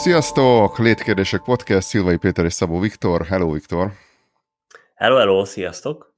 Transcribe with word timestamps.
Sziasztok! 0.00 0.78
Létkérdések 0.78 1.42
podcast, 1.42 1.86
Szilvai 1.86 2.16
Péter 2.16 2.44
és 2.44 2.52
Szabó 2.52 2.80
Viktor. 2.80 3.26
Hello, 3.26 3.52
Viktor! 3.52 3.92
Hello, 4.94 5.16
hello, 5.16 5.44
sziasztok! 5.44 6.14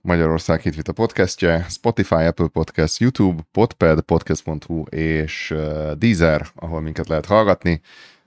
Magyarország 0.00 0.60
Hitvita 0.60 0.92
podcastje, 0.92 1.66
Spotify, 1.68 2.14
Apple 2.14 2.46
Podcast, 2.46 2.98
YouTube, 2.98 3.42
Podpad, 3.52 4.00
Podcast.hu 4.00 4.82
és 4.82 5.54
Deezer, 5.98 6.46
ahol 6.54 6.80
minket 6.80 7.08
lehet 7.08 7.26
hallgatni. 7.26 7.80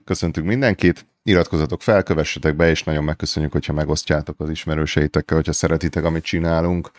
Köszöntünk 0.04 0.46
mindenkit, 0.46 1.06
iratkozzatok 1.22 1.82
fel, 1.82 2.02
kövessetek 2.02 2.56
be, 2.56 2.70
és 2.70 2.82
nagyon 2.82 3.04
megköszönjük, 3.04 3.52
hogyha 3.52 3.72
megosztjátok 3.72 4.40
az 4.40 4.50
ismerőseitekkel, 4.50 5.36
hogyha 5.36 5.52
szeretitek, 5.52 6.04
amit 6.04 6.24
csinálunk. 6.24 6.90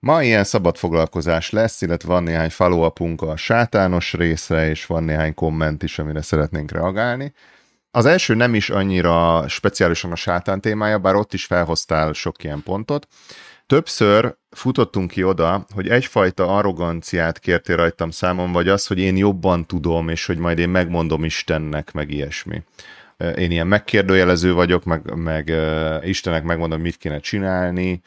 Ma 0.00 0.22
ilyen 0.22 0.44
szabad 0.44 0.76
foglalkozás 0.76 1.50
lesz, 1.50 1.82
illetve 1.82 2.12
van 2.12 2.22
néhány 2.22 2.50
follow 2.50 2.90
a 3.16 3.36
sátános 3.36 4.12
részre, 4.12 4.68
és 4.68 4.86
van 4.86 5.04
néhány 5.04 5.34
komment 5.34 5.82
is, 5.82 5.98
amire 5.98 6.22
szeretnénk 6.22 6.70
reagálni. 6.70 7.32
Az 7.90 8.06
első 8.06 8.34
nem 8.34 8.54
is 8.54 8.70
annyira 8.70 9.48
speciálisan 9.48 10.12
a 10.12 10.16
sátán 10.16 10.60
témája, 10.60 10.98
bár 10.98 11.14
ott 11.14 11.32
is 11.32 11.44
felhoztál 11.44 12.12
sok 12.12 12.44
ilyen 12.44 12.62
pontot. 12.62 13.06
Többször 13.66 14.36
futottunk 14.50 15.10
ki 15.10 15.24
oda, 15.24 15.66
hogy 15.74 15.88
egyfajta 15.88 16.56
arroganciát 16.56 17.38
kértél 17.38 17.76
rajtam 17.76 18.10
számon, 18.10 18.52
vagy 18.52 18.68
az, 18.68 18.86
hogy 18.86 18.98
én 18.98 19.16
jobban 19.16 19.66
tudom, 19.66 20.08
és 20.08 20.26
hogy 20.26 20.38
majd 20.38 20.58
én 20.58 20.68
megmondom 20.68 21.24
Istennek, 21.24 21.92
meg 21.92 22.10
ilyesmi. 22.10 22.62
Én 23.36 23.50
ilyen 23.50 23.66
megkérdőjelező 23.66 24.52
vagyok, 24.52 24.84
meg, 24.84 25.14
meg 25.14 25.52
Istennek 26.02 26.42
megmondom, 26.42 26.80
mit 26.80 26.96
kéne 26.96 27.18
csinálni, 27.18 28.02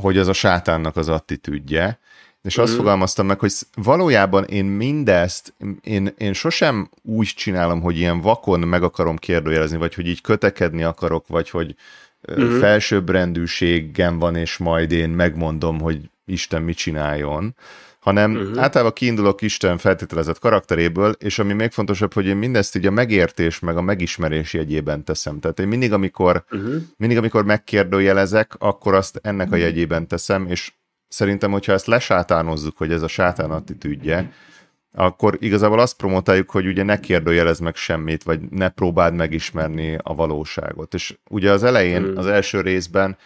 hogy 0.00 0.18
az 0.18 0.28
a 0.28 0.32
sátánnak 0.32 0.96
az 0.96 1.08
attitűdje, 1.08 1.98
és 2.42 2.58
azt 2.58 2.72
mm. 2.72 2.76
fogalmaztam 2.76 3.26
meg, 3.26 3.38
hogy 3.38 3.52
valójában 3.74 4.44
én 4.44 4.64
mindezt, 4.64 5.54
én, 5.80 6.14
én 6.18 6.32
sosem 6.32 6.90
úgy 7.02 7.26
csinálom, 7.26 7.80
hogy 7.80 7.98
ilyen 7.98 8.20
vakon 8.20 8.60
meg 8.60 8.82
akarom 8.82 9.16
kérdőjelezni, 9.16 9.76
vagy 9.76 9.94
hogy 9.94 10.06
így 10.06 10.20
kötekedni 10.20 10.82
akarok, 10.82 11.28
vagy 11.28 11.50
hogy 11.50 11.74
mm. 12.40 12.58
felsőbbrendűségem 12.58 14.18
van, 14.18 14.36
és 14.36 14.56
majd 14.56 14.92
én 14.92 15.08
megmondom, 15.08 15.80
hogy 15.80 16.10
Isten 16.24 16.62
mit 16.62 16.76
csináljon, 16.76 17.54
hanem 17.98 18.34
uh-huh. 18.34 18.58
általában 18.58 18.92
kiindulok 18.92 19.42
Isten 19.42 19.78
feltételezett 19.78 20.38
karakteréből, 20.38 21.14
és 21.18 21.38
ami 21.38 21.52
még 21.52 21.70
fontosabb, 21.70 22.12
hogy 22.12 22.26
én 22.26 22.36
mindezt 22.36 22.76
így 22.76 22.86
a 22.86 22.90
megértés 22.90 23.58
meg 23.58 23.76
a 23.76 23.82
megismerés 23.82 24.54
jegyében 24.54 25.04
teszem. 25.04 25.40
Tehát 25.40 25.58
én 25.60 25.68
mindig, 25.68 25.92
amikor, 25.92 26.44
uh-huh. 26.50 26.74
mindig, 26.96 27.18
amikor 27.18 27.44
megkérdőjelezek, 27.44 28.54
akkor 28.58 28.94
azt 28.94 29.20
ennek 29.22 29.52
a 29.52 29.56
jegyében 29.56 30.06
teszem, 30.06 30.46
és 30.46 30.72
szerintem, 31.08 31.50
hogyha 31.50 31.72
ezt 31.72 31.86
lesátánozzuk, 31.86 32.76
hogy 32.76 32.92
ez 32.92 33.02
a 33.02 33.08
sátán 33.08 33.50
attitűdje, 33.50 34.32
akkor 34.92 35.36
igazából 35.40 35.78
azt 35.78 35.96
promotáljuk, 35.96 36.50
hogy 36.50 36.66
ugye 36.66 36.82
ne 36.82 37.00
kérdőjelez 37.00 37.58
meg 37.58 37.74
semmit, 37.74 38.22
vagy 38.22 38.40
ne 38.50 38.68
próbáld 38.68 39.14
megismerni 39.14 39.98
a 40.02 40.14
valóságot. 40.14 40.94
És 40.94 41.18
ugye 41.30 41.50
az 41.50 41.64
elején, 41.64 42.16
az 42.16 42.26
első 42.26 42.60
részben 42.60 43.16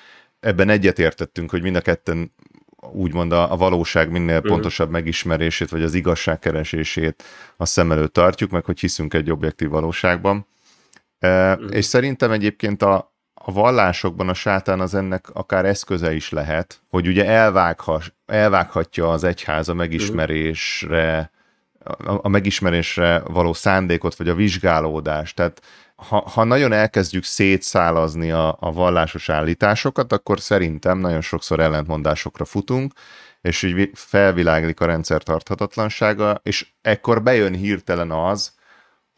ebben 0.40 0.68
egyetértettünk, 0.68 1.50
hogy 1.50 1.62
mind 1.62 1.76
a 1.76 1.80
ketten 1.80 2.32
úgymond 2.90 3.32
a, 3.32 3.52
a 3.52 3.56
valóság 3.56 4.10
minél 4.10 4.36
uh-huh. 4.36 4.50
pontosabb 4.50 4.90
megismerését, 4.90 5.70
vagy 5.70 5.82
az 5.82 5.94
igazság 5.94 6.38
keresését 6.38 7.24
a 7.56 7.66
szem 7.66 7.92
előtt 7.92 8.12
tartjuk, 8.12 8.50
meg 8.50 8.64
hogy 8.64 8.80
hiszünk 8.80 9.14
egy 9.14 9.30
objektív 9.30 9.68
valóságban. 9.68 10.46
E, 11.18 11.52
uh-huh. 11.52 11.76
És 11.76 11.84
szerintem 11.84 12.30
egyébként 12.30 12.82
a, 12.82 13.12
a 13.34 13.52
vallásokban 13.52 14.28
a 14.28 14.34
sátán 14.34 14.80
az 14.80 14.94
ennek 14.94 15.30
akár 15.32 15.64
eszköze 15.64 16.14
is 16.14 16.30
lehet, 16.30 16.80
hogy 16.88 17.06
ugye 17.06 17.26
elvághat, 17.26 18.14
elvághatja 18.26 19.10
az 19.10 19.24
egyház 19.24 19.68
a 19.68 19.74
megismerésre, 19.74 21.30
a, 21.84 22.18
a 22.22 22.28
megismerésre 22.28 23.18
való 23.18 23.52
szándékot, 23.52 24.14
vagy 24.14 24.28
a 24.28 24.34
vizsgálódást. 24.34 25.36
Tehát 25.36 25.62
ha, 26.08 26.28
ha 26.28 26.44
nagyon 26.44 26.72
elkezdjük 26.72 27.24
szétszálazni 27.24 28.30
a, 28.30 28.56
a 28.60 28.72
vallásos 28.72 29.28
állításokat, 29.28 30.12
akkor 30.12 30.40
szerintem 30.40 30.98
nagyon 30.98 31.20
sokszor 31.20 31.60
ellentmondásokra 31.60 32.44
futunk, 32.44 32.92
és 33.40 33.62
így 33.62 33.90
felviláglik 33.94 34.80
a 34.80 34.86
rendszer 34.86 35.22
tarthatatlansága, 35.22 36.40
és 36.42 36.66
ekkor 36.82 37.22
bejön 37.22 37.54
hirtelen 37.54 38.10
az, 38.10 38.54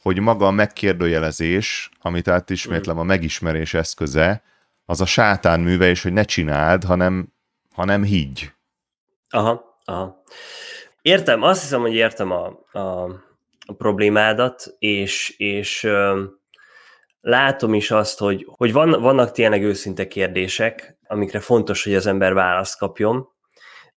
hogy 0.02 0.18
maga 0.18 0.46
a 0.46 0.50
megkérdőjelezés, 0.50 1.90
amit 2.00 2.28
át 2.28 2.50
ismétlem 2.50 2.98
a 2.98 3.02
megismerés 3.02 3.74
eszköze, 3.74 4.42
az 4.86 5.00
a 5.00 5.06
sátán 5.06 5.60
műve, 5.60 5.88
és 5.88 6.02
hogy 6.02 6.12
ne 6.12 6.24
csináld, 6.24 6.84
hanem, 6.84 7.32
hanem 7.72 8.02
higgy. 8.02 8.52
Aha, 9.28 9.78
aha. 9.84 10.22
Értem, 11.02 11.42
azt 11.42 11.60
hiszem, 11.60 11.80
hogy 11.80 11.94
értem 11.94 12.30
a, 12.30 12.46
a, 12.72 13.04
a 13.66 13.72
problémádat, 13.76 14.74
és, 14.78 15.34
és 15.36 15.88
látom 17.24 17.74
is 17.74 17.90
azt, 17.90 18.18
hogy, 18.18 18.46
hogy 18.56 18.72
van, 18.72 19.00
vannak 19.00 19.30
tényleg 19.30 19.62
őszinte 19.62 20.08
kérdések, 20.08 20.98
amikre 21.06 21.40
fontos, 21.40 21.84
hogy 21.84 21.94
az 21.94 22.06
ember 22.06 22.34
választ 22.34 22.78
kapjon. 22.78 23.28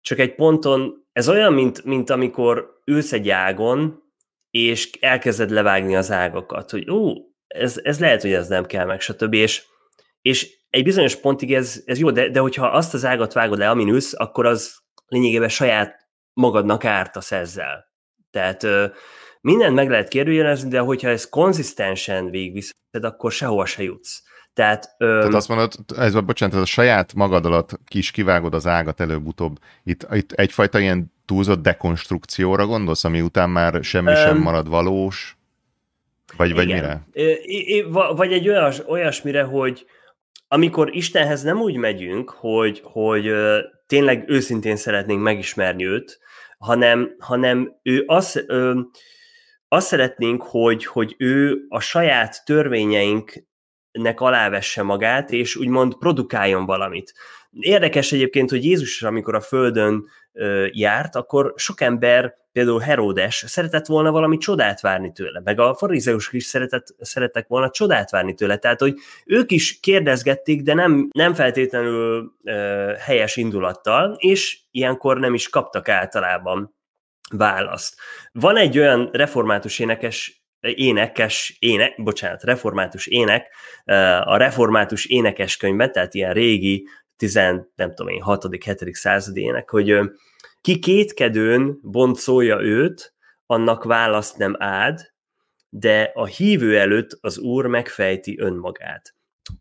Csak 0.02 0.20
egy 0.20 0.36
ponton 0.36 1.08
ez 1.12 1.30
olyan, 1.30 1.54
mint, 1.54 1.84
mint 1.84 2.10
amikor 2.10 2.82
ülsz 2.86 3.14
egy 3.14 3.30
ágon, 3.30 4.04
és 4.50 4.92
elkezded 5.00 5.50
levágni 5.50 5.96
az 5.96 6.12
ágakat, 6.12 6.72
hogy 6.72 6.90
ú, 6.90 7.14
ez, 7.48 7.80
ez 7.84 8.00
lehet, 8.00 8.22
hogy 8.22 8.34
ez 8.34 8.48
nem 8.48 8.66
kell 8.66 8.86
meg, 8.86 9.02
stb. 9.02 9.34
És, 9.34 9.66
és 10.22 10.58
egy 10.70 10.84
bizonyos 10.84 11.16
pontig 11.16 11.54
ez, 11.54 11.82
ez 11.86 12.00
jó, 12.00 12.12
de, 12.12 12.30
de 12.30 12.40
hogyha 12.40 12.68
azt 12.68 12.94
az 12.94 13.06
ágat 13.06 13.34
vágod 13.34 13.58
le, 13.58 13.70
amin 13.70 13.90
ülsz, 13.90 14.14
akkor 14.18 14.46
az 14.46 14.78
lényegében 15.08 15.50
saját 15.50 16.08
magadnak 16.34 16.86
ártasz 16.86 17.32
ezzel. 17.32 17.86
Tehát 18.32 18.68
mindent 19.48 19.76
meg 19.76 19.90
lehet 19.90 20.08
kérdőjelezni, 20.08 20.70
de 20.70 20.80
hogyha 20.80 21.10
ez 21.10 21.30
konzisztensen 21.30 22.30
végigviszed, 22.30 22.74
akkor 23.02 23.32
sehova 23.32 23.66
se 23.66 23.84
jutsz. 23.84 24.24
Tehát, 24.54 24.96
öm... 24.98 25.18
Tehát 25.20 25.34
azt 25.34 25.48
mondod, 25.48 25.74
ez, 25.98 26.14
bocsánat, 26.14 26.56
ez 26.56 26.62
a 26.62 26.66
saját 26.66 27.14
magad 27.14 27.46
alatt 27.46 27.80
kis 27.86 28.12
kivágod 28.12 28.54
az 28.54 28.68
ágat 28.68 29.00
előbb-utóbb. 29.00 29.60
Itt, 29.84 30.08
itt 30.12 30.32
egyfajta 30.32 30.80
ilyen 30.80 31.14
túlzott 31.26 31.62
dekonstrukcióra 31.62 32.66
gondolsz, 32.66 33.04
ami 33.04 33.22
után 33.22 33.50
már 33.50 33.84
semmi 33.84 34.10
öm... 34.10 34.16
sem 34.16 34.38
marad 34.38 34.70
valós? 34.70 35.38
Vagy, 36.38 36.54
vagy 36.54 36.68
mire? 36.68 37.08
Vagy 38.16 38.34
egy 38.34 38.50
olyas, 38.50 38.82
olyasmire, 38.88 39.44
hogy 39.44 39.86
amikor 40.48 40.96
Istenhez 40.96 41.44
nem 41.44 41.62
úgy 41.62 41.76
megyünk, 41.76 42.30
hogy, 42.30 42.82
hogy 42.84 43.32
tényleg 43.88 44.24
őszintén 44.28 44.76
szeretnénk 44.76 45.22
megismerni 45.22 45.86
őt, 45.86 46.20
hanem, 46.58 47.16
hanem 47.20 47.80
ő 47.84 48.04
azt, 48.08 48.44
ö, 48.48 48.80
azt 49.68 49.88
szeretnénk, 49.88 50.44
hogy, 50.44 50.86
hogy 50.86 51.16
ő 51.18 51.66
a 51.70 51.80
saját 51.80 52.46
törvényeinknek 52.46 53.46
alávesse 54.16 54.84
magát, 54.84 55.32
és 55.32 55.56
úgymond 55.56 55.98
produkáljon 55.98 56.66
valamit. 56.66 57.14
Érdekes 57.52 58.12
egyébként, 58.12 58.50
hogy 58.50 58.66
Jézus, 58.66 59.02
amikor 59.04 59.36
a 59.36 59.42
Földön 59.42 60.06
ö, 60.34 60.68
járt, 60.72 61.16
akkor 61.16 61.54
sok 61.56 61.82
ember, 61.82 62.34
például 62.52 62.80
Heródes 62.80 63.44
szeretett 63.48 63.86
volna 63.86 64.12
valami 64.12 64.38
csodát 64.38 64.82
várni 64.82 65.12
tőle, 65.12 65.42
meg 65.44 65.60
a 65.60 65.76
farizeusok 65.76 66.34
is 66.34 66.44
szeretett, 66.44 66.86
szerettek 67.00 67.48
volna 67.48 67.70
csodát 67.70 68.12
várni 68.12 68.34
tőle, 68.34 68.58
tehát 68.58 68.80
hogy 68.80 68.96
ők 69.26 69.52
is 69.52 69.80
kérdezgették, 69.80 70.62
de 70.62 70.74
nem, 70.74 71.10
nem 71.12 71.34
feltétlenül 71.34 72.34
ö, 72.44 72.92
helyes 73.00 73.36
indulattal, 73.36 74.16
és 74.18 74.60
ilyenkor 74.72 75.20
nem 75.20 75.34
is 75.34 75.50
kaptak 75.50 75.90
általában 75.90 76.77
választ. 77.36 77.96
Van 78.32 78.58
egy 78.58 78.78
olyan 78.78 79.10
református 79.12 79.80
énekes, 79.80 80.44
énekes, 80.60 81.56
ének, 81.60 82.04
bocsánat, 82.04 82.44
református 82.44 83.08
ének, 83.08 83.56
a 84.24 84.38
református 84.38 85.06
énekes 85.06 85.58
könyvben, 85.58 85.92
tehát 85.92 86.14
ilyen 86.14 86.34
régi, 86.34 86.88
10, 87.18 87.34
nem 87.76 87.94
tudom 87.96 88.08
én, 88.08 88.22
6 88.22 88.48
7 88.64 88.96
századi 88.96 89.42
ének, 89.42 89.70
hogy 89.70 90.00
ki 90.62 90.80
kétkedőn 90.80 91.80
boncolja 91.82 92.62
őt, 92.62 93.14
annak 93.46 93.84
választ 93.84 94.38
nem 94.38 94.56
ád, 94.60 95.12
de 95.70 96.12
a 96.14 96.26
hívő 96.26 96.80
előtt 96.80 97.18
az 97.22 97.38
Úr 97.38 97.66
megfejti 97.66 98.40
önmagát 98.40 99.17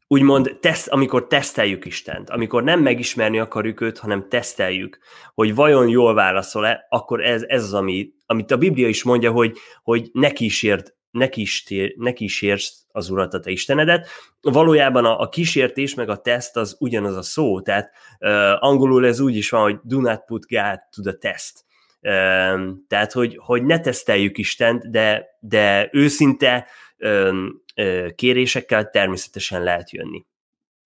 úgymond 0.08 0.58
teszt, 0.60 0.88
amikor 0.88 1.26
teszteljük 1.26 1.84
Istent, 1.84 2.30
amikor 2.30 2.62
nem 2.62 2.80
megismerni 2.80 3.38
akarjuk 3.38 3.80
őt, 3.80 3.98
hanem 3.98 4.28
teszteljük, 4.28 4.98
hogy 5.34 5.54
vajon 5.54 5.88
jól 5.88 6.14
válaszol-e, 6.14 6.86
akkor 6.88 7.24
ez, 7.24 7.42
ez 7.42 7.62
az, 7.62 7.74
ami, 7.74 8.12
amit 8.26 8.50
a 8.50 8.56
Biblia 8.56 8.88
is 8.88 9.02
mondja, 9.02 9.30
hogy, 9.30 9.56
hogy 9.82 10.10
ne 10.12 10.30
kísért, 10.30 10.94
ne, 11.10 11.28
kísér, 11.28 11.94
ne 11.96 12.12
kísérts 12.12 12.68
az 12.88 13.10
Urat, 13.10 13.34
a 13.34 13.40
te 13.40 13.50
Istenedet. 13.50 14.08
Valójában 14.40 15.04
a, 15.04 15.20
a 15.20 15.28
kísértés 15.28 15.94
meg 15.94 16.08
a 16.08 16.16
teszt 16.16 16.56
az 16.56 16.76
ugyanaz 16.78 17.16
a 17.16 17.22
szó, 17.22 17.60
tehát 17.60 17.90
uh, 18.20 18.64
angolul 18.64 19.06
ez 19.06 19.20
úgy 19.20 19.36
is 19.36 19.50
van, 19.50 19.62
hogy 19.62 19.78
do 19.82 20.00
not 20.00 20.24
put 20.24 20.46
God 20.48 20.78
to 20.90 21.02
the 21.02 21.12
test. 21.12 21.64
Uh, 22.00 22.70
tehát, 22.88 23.12
hogy, 23.12 23.38
hogy 23.42 23.62
ne 23.62 23.80
teszteljük 23.80 24.38
Istent, 24.38 24.90
de, 24.90 25.26
de 25.40 25.88
őszinte 25.92 26.66
kérésekkel 28.14 28.90
természetesen 28.90 29.62
lehet 29.62 29.92
jönni. 29.92 30.24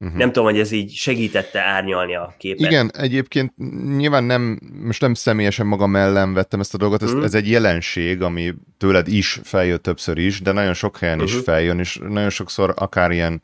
Uh-huh. 0.05 0.19
Nem 0.19 0.27
tudom, 0.33 0.45
hogy 0.45 0.59
ez 0.59 0.71
így 0.71 0.93
segítette 0.93 1.61
árnyalni 1.61 2.15
a 2.15 2.35
képet. 2.39 2.67
Igen, 2.67 2.91
egyébként 2.95 3.53
nyilván 3.97 4.25
nem, 4.25 4.61
most 4.83 5.01
nem 5.01 5.15
személyesen 5.15 5.67
magam 5.67 5.97
ellen 5.97 6.35
vettem 6.35 6.61
ezt 6.61 6.75
a 6.75 6.79
dolgot, 6.79 7.03
ez, 7.03 7.09
uh-huh. 7.09 7.25
ez 7.25 7.35
egy 7.35 7.51
jelenség, 7.51 8.23
ami 8.23 8.55
tőled 8.79 9.09
is 9.09 9.41
feljött 9.43 9.83
többször 9.83 10.19
is, 10.19 10.41
de 10.41 10.53
nagyon 10.53 10.75
sok 10.75 10.99
helyen 10.99 11.21
uh-huh. 11.21 11.37
is 11.37 11.43
feljön, 11.43 11.79
és 11.79 11.99
nagyon 12.09 12.31
sokszor 12.31 12.75
akár 12.77 13.11
ilyen, 13.11 13.43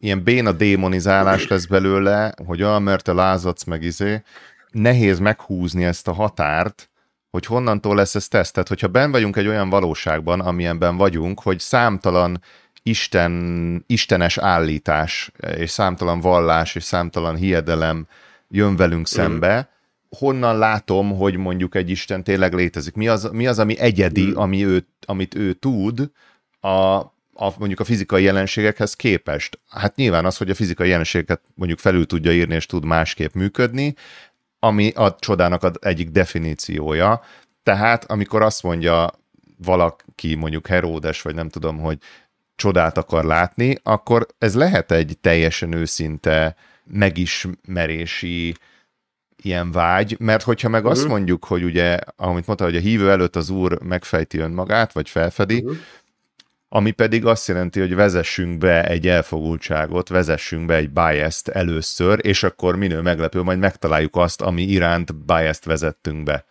ilyen 0.00 0.22
béna 0.22 0.52
démonizálás 0.52 1.46
lesz 1.48 1.66
belőle, 1.66 2.34
hogy 2.46 2.62
olyan, 2.62 2.82
mert 2.82 3.04
te 3.04 3.12
lázadsz 3.12 3.64
meg 3.64 3.82
izé, 3.82 4.22
nehéz 4.70 5.18
meghúzni 5.18 5.84
ezt 5.84 6.08
a 6.08 6.12
határt, 6.12 6.90
hogy 7.30 7.46
honnantól 7.46 7.94
lesz 7.94 8.14
ez 8.14 8.28
teszt. 8.28 8.52
Tehát, 8.52 8.68
hogyha 8.68 8.88
ben 8.88 9.10
vagyunk 9.10 9.36
egy 9.36 9.46
olyan 9.46 9.68
valóságban, 9.68 10.40
amilyenben 10.40 10.96
vagyunk, 10.96 11.40
hogy 11.40 11.58
számtalan 11.58 12.40
Isten, 12.86 13.84
istenes 13.86 14.38
állítás, 14.38 15.32
és 15.56 15.70
számtalan 15.70 16.20
vallás, 16.20 16.74
és 16.74 16.82
számtalan 16.82 17.36
hiedelem 17.36 18.06
jön 18.48 18.76
velünk 18.76 19.06
szembe, 19.06 19.68
honnan 20.18 20.58
látom, 20.58 21.16
hogy 21.16 21.36
mondjuk 21.36 21.74
egy 21.74 21.90
Isten 21.90 22.24
tényleg 22.24 22.54
létezik? 22.54 22.94
Mi 22.94 23.08
az, 23.08 23.28
mi 23.32 23.46
az 23.46 23.58
ami 23.58 23.78
egyedi, 23.78 24.26
mm. 24.26 24.36
ami 24.36 24.64
ő, 24.64 24.86
amit 25.06 25.34
ő 25.34 25.52
tud 25.52 26.10
a, 26.60 26.68
a, 27.32 27.52
mondjuk 27.58 27.80
a 27.80 27.84
fizikai 27.84 28.22
jelenségekhez 28.22 28.94
képest? 28.94 29.58
Hát 29.68 29.96
nyilván 29.96 30.24
az, 30.24 30.36
hogy 30.36 30.50
a 30.50 30.54
fizikai 30.54 30.88
jelenségeket 30.88 31.40
mondjuk 31.54 31.78
felül 31.78 32.06
tudja 32.06 32.32
írni, 32.32 32.54
és 32.54 32.66
tud 32.66 32.84
másképp 32.84 33.34
működni, 33.34 33.94
ami 34.58 34.92
a 34.94 35.16
csodának 35.18 35.62
az 35.62 35.72
egyik 35.80 36.10
definíciója. 36.10 37.22
Tehát, 37.62 38.04
amikor 38.10 38.42
azt 38.42 38.62
mondja 38.62 39.10
valaki, 39.56 40.34
mondjuk 40.34 40.66
Heródes, 40.66 41.22
vagy 41.22 41.34
nem 41.34 41.48
tudom, 41.48 41.78
hogy 41.78 41.98
csodát 42.56 42.98
akar 42.98 43.24
látni, 43.24 43.78
akkor 43.82 44.26
ez 44.38 44.54
lehet 44.54 44.92
egy 44.92 45.18
teljesen 45.20 45.72
őszinte 45.72 46.56
megismerési 46.84 48.54
ilyen 49.44 49.72
vágy, 49.72 50.16
mert 50.18 50.42
hogyha 50.42 50.68
meg 50.68 50.80
uh-huh. 50.80 50.96
azt 50.96 51.04
mhm. 51.04 51.12
mondjuk, 51.12 51.44
hogy 51.44 51.64
ugye, 51.64 51.98
amit 52.16 52.46
mondta, 52.46 52.64
hogy 52.64 52.76
a 52.76 52.80
hívő 52.80 53.10
előtt 53.10 53.36
az 53.36 53.50
úr 53.50 53.82
megfejti 53.82 54.38
önmagát, 54.38 54.92
vagy 54.92 55.08
felfedi, 55.08 55.58
uh-huh. 55.58 55.76
ami 56.68 56.90
pedig 56.90 57.26
azt 57.26 57.48
jelenti, 57.48 57.80
hogy 57.80 57.94
vezessünk 57.94 58.58
be 58.58 58.84
egy 58.84 59.08
elfogultságot, 59.08 60.08
vezessünk 60.08 60.66
be 60.66 60.74
egy 60.74 60.90
bias 60.90 61.42
először, 61.52 62.18
és 62.22 62.42
akkor 62.42 62.76
minő 62.76 63.00
meglepő, 63.00 63.42
majd 63.42 63.58
megtaláljuk 63.58 64.16
azt, 64.16 64.42
ami 64.42 64.62
iránt 64.62 65.24
bias 65.24 65.58
vezettünk 65.64 66.22
be. 66.22 66.44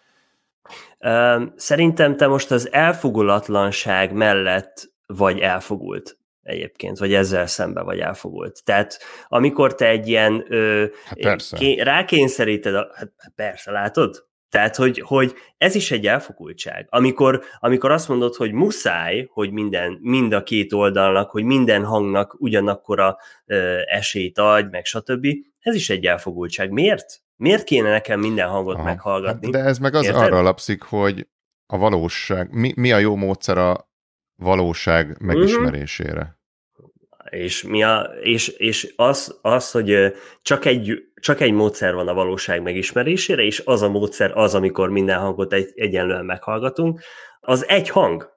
Szerintem 1.56 2.18
te 2.18 2.28
most 2.28 2.52
az 2.52 2.72
elfogulatlanság 2.72 4.14
mellett 4.14 4.93
vagy 5.16 5.40
elfogult 5.40 6.18
egyébként, 6.44 6.98
vagy 6.98 7.14
ezzel 7.14 7.48
szembe 7.48 7.82
vagy 7.82 8.00
elfogult. 8.00 8.64
Tehát 8.64 9.00
amikor 9.28 9.76
te 9.76 9.88
egy 9.88 10.08
ilyen 10.08 10.46
ö, 10.48 10.86
hát 11.06 11.20
persze. 11.20 11.58
Ké, 11.58 11.82
rákényszeríted, 11.82 12.76
a, 12.76 12.92
hát, 12.94 13.14
hát 13.18 13.34
persze, 13.36 13.72
látod? 13.72 14.32
Tehát, 14.50 14.76
hogy, 14.76 15.00
hogy 15.00 15.34
ez 15.58 15.76
is 15.76 15.92
egy 15.92 16.08
elfogultság. 16.08 16.88
Amikor, 16.90 17.44
amikor 17.60 17.92
azt 17.92 18.08
mondod, 18.08 18.36
hogy 18.36 18.52
muszáj, 18.52 19.28
hogy 19.32 19.52
minden, 19.52 19.98
mind 20.02 20.34
a 20.34 20.44
két 20.44 20.74
oldalnak, 20.74 21.30
hogy 21.30 21.44
minden 21.44 21.84
hangnak 21.84 22.36
ugyanakkora 22.40 23.18
ö, 23.46 23.80
esélyt 23.86 24.38
adj, 24.38 24.68
meg 24.72 24.86
stb. 24.86 25.28
Ez 25.60 25.76
is 25.76 25.90
egy 25.90 26.06
elfogultság. 26.06 26.72
Miért? 26.72 27.22
Miért 27.36 27.64
kéne 27.64 27.90
nekem 27.90 28.20
minden 28.20 28.48
hangot 28.48 28.76
Aha, 28.76 28.84
meghallgatni? 28.84 29.46
Hát 29.46 29.62
de 29.62 29.70
ez 29.70 29.78
meg 29.78 29.96
az 29.96 30.06
Érted? 30.06 30.22
arra 30.22 30.38
alapszik, 30.38 30.82
hogy 30.82 31.28
a 31.66 31.78
valóság, 31.78 32.52
mi, 32.52 32.74
mi 32.76 32.92
a 32.92 32.98
jó 32.98 33.16
módszer 33.16 33.58
a 33.58 33.93
valóság 34.36 35.18
megismerésére. 35.20 36.12
Uh-huh. 36.12 36.42
És, 37.30 37.64
mi 37.64 37.84
a, 37.84 38.02
és, 38.22 38.48
és 38.48 38.94
az, 38.96 39.40
az, 39.42 39.72
hogy 39.72 40.14
csak 40.42 40.66
egy, 40.66 41.04
csak 41.16 41.42
egy 41.42 41.52
módszer 41.52 41.94
van 41.94 42.08
a 42.08 42.14
valóság 42.14 42.62
megismerésére, 42.62 43.42
és 43.42 43.62
az 43.66 43.82
a 43.82 43.90
módszer 43.90 44.32
az, 44.38 44.56
amikor 44.56 44.90
minden 44.90 45.20
hangot 45.20 45.54
egy, 45.54 45.72
egyenlően 45.76 46.26
meghallgatunk, 46.26 47.02
az 47.40 47.68
egy 47.68 47.90
hang 47.90 48.32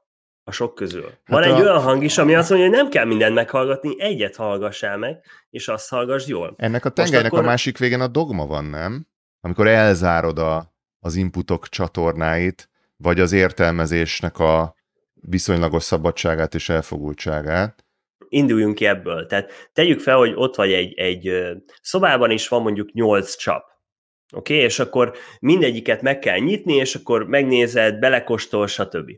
a 0.44 0.52
sok 0.52 0.75
közül. 0.75 1.04
Hát 1.04 1.20
van 1.25 1.43
a... 1.43 1.46
egy 1.46 1.60
olyan 1.60 1.81
hang 1.81 2.02
is, 2.02 2.19
ami 2.19 2.34
azt 2.34 2.50
mondja, 2.50 2.69
hogy 2.69 2.76
nem 2.76 2.88
kell 2.88 3.04
mindent 3.04 3.34
meghallgatni, 3.34 4.00
egyet 4.00 4.37
hallgassál 4.37 4.96
meg, 4.96 5.25
és 5.50 5.69
azt 5.69 5.88
hallgass 5.88 6.26
jól. 6.26 6.54
Ennek 6.56 6.84
a 6.84 6.90
tengelynek 6.90 7.32
akkor... 7.32 7.44
a 7.44 7.46
másik 7.46 7.78
végén 7.78 8.00
a 8.00 8.06
dogma 8.06 8.46
van, 8.46 8.64
nem? 8.64 9.06
Amikor 9.40 9.66
elzárod 9.66 10.38
a, 10.38 10.75
az 10.98 11.14
inputok 11.14 11.69
csatornáit, 11.69 12.70
vagy 12.96 13.20
az 13.20 13.32
értelmezésnek 13.32 14.38
a, 14.38 14.75
viszonylagos 15.20 15.82
szabadságát 15.82 16.54
és 16.54 16.68
elfogultságát. 16.68 17.84
Induljunk 18.28 18.74
ki 18.74 18.86
ebből. 18.86 19.26
Tehát 19.26 19.70
tegyük 19.72 20.00
fel, 20.00 20.16
hogy 20.16 20.32
ott 20.34 20.54
vagy 20.54 20.72
egy, 20.72 20.94
egy 20.98 21.30
szobában, 21.82 22.30
is 22.30 22.48
van 22.48 22.62
mondjuk 22.62 22.92
nyolc 22.92 23.36
csap. 23.36 23.64
Oké, 24.32 24.54
okay? 24.54 24.64
és 24.64 24.78
akkor 24.78 25.16
mindegyiket 25.40 26.02
meg 26.02 26.18
kell 26.18 26.38
nyitni, 26.38 26.74
és 26.74 26.94
akkor 26.94 27.26
megnézed, 27.26 27.98
belekostol, 27.98 28.66
stb. 28.66 29.10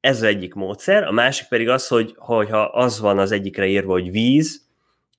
Ez 0.00 0.16
az 0.16 0.22
egyik 0.22 0.54
módszer, 0.54 1.04
a 1.04 1.12
másik 1.12 1.48
pedig 1.48 1.68
az, 1.68 1.88
hogy 1.88 2.14
ha 2.16 2.62
az 2.62 3.00
van 3.00 3.18
az 3.18 3.32
egyikre 3.32 3.66
írva, 3.66 3.92
hogy 3.92 4.10
víz, 4.10 4.66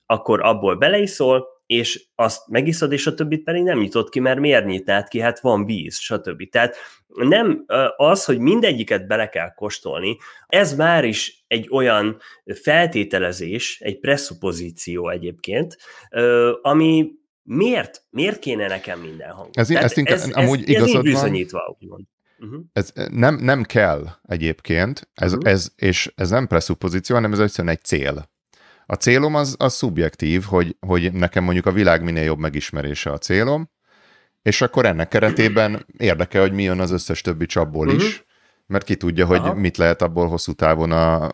akkor 0.06 0.42
abból 0.42 0.76
beleiszol, 0.76 1.48
és 1.70 2.06
azt 2.16 2.48
megiszod, 2.48 2.92
és 2.92 3.08
a 3.08 3.14
többit 3.14 3.44
pedig 3.44 3.64
nem 3.64 3.80
nyitott 3.80 4.10
ki, 4.10 4.20
mert 4.20 4.40
miért 4.40 4.66
nyitnád 4.66 5.08
ki, 5.08 5.20
hát 5.20 5.40
van 5.40 5.66
víz, 5.66 5.98
stb. 5.98 6.50
Tehát 6.50 6.76
nem 7.08 7.66
az, 7.96 8.26
hogy 8.26 8.40
mindegyiket 8.40 9.08
bele 9.08 9.30
kell 9.30 9.54
kóstolni, 9.54 10.18
ez 10.48 10.76
már 10.76 11.06
is 11.06 11.44
egy 11.48 11.68
olyan 11.72 12.18
feltételezés, 12.62 13.80
egy 13.80 14.00
presszupozíció 14.00 15.10
egyébként, 15.10 15.78
ami 16.62 17.12
miért, 17.44 18.04
miért 18.10 18.40
kéne 18.40 18.68
nekem 18.68 19.00
minden 19.00 19.32
hang? 19.32 19.50
Ez, 19.54 19.68
Tehát 19.68 19.84
ezt 19.84 19.98
inkább, 19.98 20.18
ez, 20.18 20.30
amúgy 20.32 20.62
ez, 20.62 20.68
igazad 20.70 20.96
ez 20.96 21.02
bizonyítva, 21.12 21.78
úgymond. 21.80 22.04
Uh-huh. 22.40 22.62
Ez 22.74 22.94
nem, 23.12 23.36
nem 23.36 23.64
kell 23.64 24.06
egyébként, 24.28 25.10
ez, 25.14 25.34
uh-huh. 25.34 25.52
ez, 25.52 25.72
és 25.76 26.12
ez 26.16 26.30
nem 26.30 26.48
presszupozíció, 26.48 27.16
hanem 27.16 27.32
ez 27.32 27.40
egyszerűen 27.40 27.74
egy 27.74 27.84
cél. 27.84 28.30
A 28.92 28.96
célom 28.96 29.36
az, 29.36 29.56
az 29.60 29.74
szubjektív, 29.74 30.44
hogy, 30.44 30.76
hogy 30.80 31.14
nekem 31.14 31.44
mondjuk 31.44 31.66
a 31.66 31.72
világ 31.72 32.04
minél 32.04 32.24
jobb 32.24 32.40
megismerése 32.40 33.12
a 33.12 33.18
célom, 33.18 33.70
és 34.42 34.62
akkor 34.62 34.86
ennek 34.86 35.08
keretében 35.08 35.86
érdekel, 35.98 36.42
hogy 36.42 36.52
mi 36.52 36.64
jön 36.64 36.80
az 36.80 36.92
összes 36.92 37.22
többi 37.22 37.46
csapból 37.46 37.88
uh-huh. 37.88 38.04
is, 38.04 38.24
mert 38.66 38.86
ki 38.86 38.96
tudja, 38.96 39.26
hogy 39.26 39.38
Aha. 39.40 39.54
mit 39.54 39.78
lehet 39.78 40.02
abból 40.02 40.28
hosszú 40.28 40.54
távon 40.54 40.92
a 40.92 41.32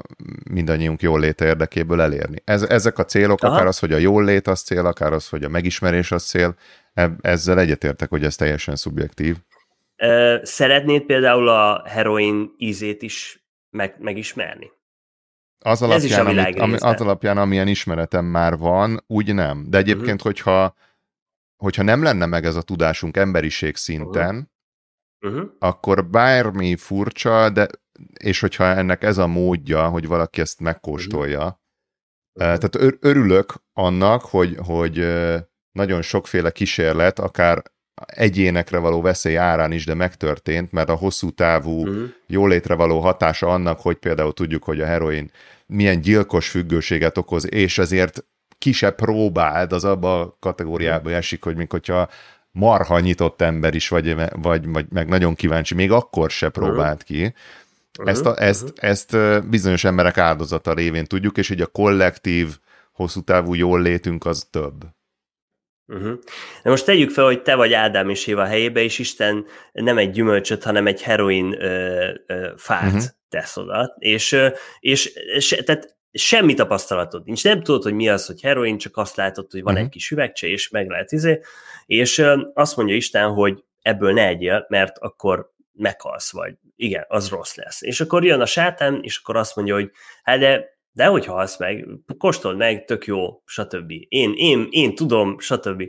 mindannyiunk 0.49 1.01
jól 1.01 1.19
léte 1.19 1.45
érdekéből 1.45 2.01
elérni. 2.01 2.41
Ez, 2.43 2.61
ezek 2.61 2.97
a 2.97 3.05
célok, 3.05 3.43
Aha. 3.43 3.53
akár 3.53 3.67
az, 3.67 3.79
hogy 3.79 3.93
a 3.93 3.97
jól 3.97 4.23
lét 4.23 4.47
az 4.47 4.61
cél, 4.61 4.85
akár 4.85 5.13
az, 5.13 5.29
hogy 5.29 5.43
a 5.43 5.49
megismerés 5.49 6.11
az 6.11 6.23
cél, 6.23 6.55
ezzel 7.21 7.59
egyetértek, 7.59 8.09
hogy 8.09 8.23
ez 8.23 8.35
teljesen 8.35 8.75
szubjektív. 8.75 9.35
Szeretnéd 10.41 11.01
például 11.01 11.47
a 11.47 11.83
heroin 11.85 12.53
ízét 12.57 13.01
is 13.01 13.45
meg, 13.69 13.95
megismerni? 13.99 14.71
Az 15.65 15.81
alapján, 15.81 16.25
amit, 16.25 16.59
ami, 16.59 16.73
az 16.73 17.01
alapján, 17.01 17.37
amilyen 17.37 17.67
ismeretem 17.67 18.25
már 18.25 18.57
van, 18.57 19.03
úgy 19.07 19.33
nem. 19.33 19.65
De 19.69 19.77
egyébként, 19.77 20.21
uh-huh. 20.21 20.25
hogyha, 20.25 20.75
hogyha 21.55 21.83
nem 21.83 22.03
lenne 22.03 22.25
meg 22.25 22.45
ez 22.45 22.55
a 22.55 22.61
tudásunk 22.61 23.17
emberiség 23.17 23.75
szinten, 23.75 24.51
uh-huh. 25.19 25.33
Uh-huh. 25.33 25.51
akkor 25.59 26.05
bármi 26.05 26.75
furcsa, 26.75 27.49
de 27.49 27.67
és 28.19 28.39
hogyha 28.39 28.63
ennek 28.63 29.03
ez 29.03 29.17
a 29.17 29.27
módja, 29.27 29.87
hogy 29.87 30.07
valaki 30.07 30.41
ezt 30.41 30.59
megkóstolja, 30.59 31.43
uh-huh. 31.43 31.59
tehát 32.33 32.75
ör- 32.75 33.05
örülök 33.05 33.53
annak, 33.73 34.21
hogy, 34.21 34.57
hogy 34.65 35.07
nagyon 35.71 36.01
sokféle 36.01 36.51
kísérlet, 36.51 37.19
akár 37.19 37.63
egyénekre 38.05 38.77
való 38.77 39.01
veszély 39.01 39.37
árán 39.37 39.71
is, 39.71 39.85
de 39.85 39.93
megtörtént, 39.93 40.71
mert 40.71 40.89
a 40.89 40.95
hosszú 40.95 41.29
távú 41.29 41.81
uh-huh. 41.81 42.09
jólétre 42.27 42.73
való 42.73 42.99
hatása 42.99 43.47
annak, 43.47 43.79
hogy 43.79 43.95
például 43.95 44.33
tudjuk, 44.33 44.63
hogy 44.63 44.81
a 44.81 44.85
heroin 44.85 45.31
milyen 45.65 46.01
gyilkos 46.01 46.49
függőséget 46.49 47.17
okoz, 47.17 47.53
és 47.53 47.77
ezért 47.77 48.25
ki 48.57 48.71
se 48.71 48.91
próbáld, 48.91 49.73
az 49.73 49.83
abba 49.85 50.19
a 50.19 50.37
kategóriába 50.39 51.11
esik, 51.11 51.43
hogy 51.43 51.55
mint 51.55 51.71
hogyha 51.71 52.09
marha 52.51 52.99
nyitott 52.99 53.41
ember 53.41 53.75
is 53.75 53.87
vagy, 53.87 54.15
vagy, 54.31 54.67
vagy 54.67 54.85
meg 54.89 55.07
nagyon 55.07 55.35
kíváncsi, 55.35 55.73
még 55.73 55.91
akkor 55.91 56.29
se 56.29 56.49
próbált 56.49 57.03
ki. 57.03 57.33
Ezt, 58.03 58.25
a, 58.25 58.41
ezt, 58.41 58.73
ezt 58.75 59.17
bizonyos 59.49 59.83
emberek 59.83 60.17
áldozata 60.17 60.73
révén 60.73 61.05
tudjuk, 61.05 61.37
és 61.37 61.49
így 61.49 61.61
a 61.61 61.67
kollektív, 61.67 62.57
hosszú 62.91 63.21
távú 63.21 63.53
jól 63.53 63.81
létünk 63.81 64.25
az 64.25 64.47
több. 64.51 64.85
Uh-huh. 65.87 66.19
De 66.63 66.69
most 66.69 66.85
tegyük 66.85 67.09
fel, 67.09 67.25
hogy 67.25 67.41
te 67.41 67.55
vagy 67.55 67.73
Ádám 67.73 68.09
és 68.09 68.27
Éva 68.27 68.45
helyébe, 68.45 68.81
és 68.81 68.99
Isten 68.99 69.45
nem 69.71 69.97
egy 69.97 70.11
gyümölcsöt, 70.11 70.63
hanem 70.63 70.87
egy 70.87 71.01
heroin 71.01 71.61
ö, 71.61 72.09
ö, 72.27 72.51
fát 72.57 72.83
uh-huh. 72.83 73.03
Tesz 73.35 73.57
oda, 73.57 73.95
és, 73.99 74.37
és, 74.79 75.05
és 75.15 75.61
tehát 75.65 75.97
semmi 76.11 76.53
tapasztalatod 76.53 77.25
nincs, 77.25 77.43
nem 77.43 77.61
tudod, 77.61 77.83
hogy 77.83 77.93
mi 77.93 78.09
az, 78.09 78.25
hogy 78.25 78.41
heroin, 78.41 78.77
csak 78.77 78.97
azt 78.97 79.15
látod, 79.15 79.51
hogy 79.51 79.61
van 79.61 79.73
uh-huh. 79.73 79.87
egy 79.87 79.93
kis 79.93 80.11
üvegcse, 80.11 80.47
és 80.47 80.69
meg 80.69 80.89
lehet 80.89 81.11
izé, 81.11 81.39
és 81.85 82.25
azt 82.53 82.75
mondja 82.75 82.95
Isten, 82.95 83.29
hogy 83.29 83.63
ebből 83.81 84.13
ne 84.13 84.27
egyél, 84.27 84.65
mert 84.69 84.97
akkor 84.97 85.53
meghalsz, 85.71 86.31
vagy 86.31 86.53
igen, 86.75 87.05
az 87.07 87.29
rossz 87.29 87.55
lesz. 87.55 87.81
És 87.81 88.01
akkor 88.01 88.25
jön 88.25 88.41
a 88.41 88.45
sátán, 88.45 88.99
és 89.01 89.17
akkor 89.17 89.35
azt 89.35 89.55
mondja, 89.55 89.73
hogy 89.73 89.91
hát 90.23 90.39
de 90.39 90.73
De 90.91 91.05
hogy 91.05 91.25
halsz 91.25 91.57
meg, 91.57 91.87
kóstold 92.17 92.57
meg, 92.57 92.85
tök 92.85 93.05
jó, 93.05 93.41
stb. 93.45 93.91
Én, 94.07 94.33
én, 94.35 94.67
én 94.69 94.95
tudom, 94.95 95.39
stb. 95.39 95.83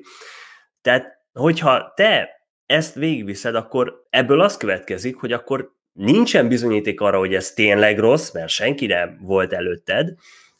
Tehát, 0.80 1.06
hogyha 1.32 1.92
te 1.94 2.28
ezt 2.66 2.94
végigviszed, 2.94 3.54
akkor 3.54 4.06
ebből 4.10 4.40
az 4.40 4.56
következik, 4.56 5.16
hogy 5.16 5.32
akkor 5.32 5.75
nincsen 5.96 6.48
bizonyíték 6.48 7.00
arra, 7.00 7.18
hogy 7.18 7.34
ez 7.34 7.52
tényleg 7.52 7.98
rossz, 7.98 8.32
mert 8.32 8.48
senki 8.48 8.86
nem 8.86 9.18
volt 9.20 9.52
előtted, 9.52 10.14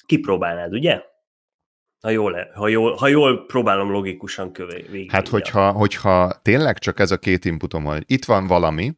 kipróbálnád, 0.07 0.73
ugye? 0.73 1.00
Ha 2.00 2.11
jól, 2.11 2.50
ha 2.55 2.69
jól, 2.69 2.95
ha 2.95 3.09
jól 3.09 3.47
próbálom 3.47 3.90
logikusan 3.90 4.52
végig. 4.90 5.11
Hát, 5.11 5.28
hogyha, 5.28 5.71
hogyha 5.71 6.40
tényleg 6.43 6.78
csak 6.78 6.99
ez 6.99 7.11
a 7.11 7.19
két 7.19 7.45
inputom 7.45 7.83
van, 7.83 7.93
hogy 7.93 8.05
itt 8.07 8.25
van 8.25 8.47
valami, 8.47 8.95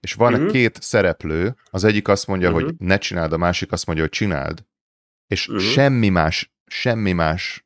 és 0.00 0.12
van 0.14 0.32
uh-huh. 0.32 0.50
két 0.50 0.82
szereplő, 0.82 1.54
az 1.70 1.84
egyik 1.84 2.08
azt 2.08 2.26
mondja, 2.26 2.48
uh-huh. 2.48 2.64
hogy 2.64 2.74
ne 2.78 2.98
csináld, 2.98 3.32
a 3.32 3.36
másik 3.36 3.72
azt 3.72 3.86
mondja, 3.86 4.04
hogy 4.04 4.12
csináld, 4.12 4.64
és 5.26 5.48
uh-huh. 5.48 5.64
semmi 5.64 6.08
más, 6.08 6.52
semmi 6.66 7.12
más, 7.12 7.64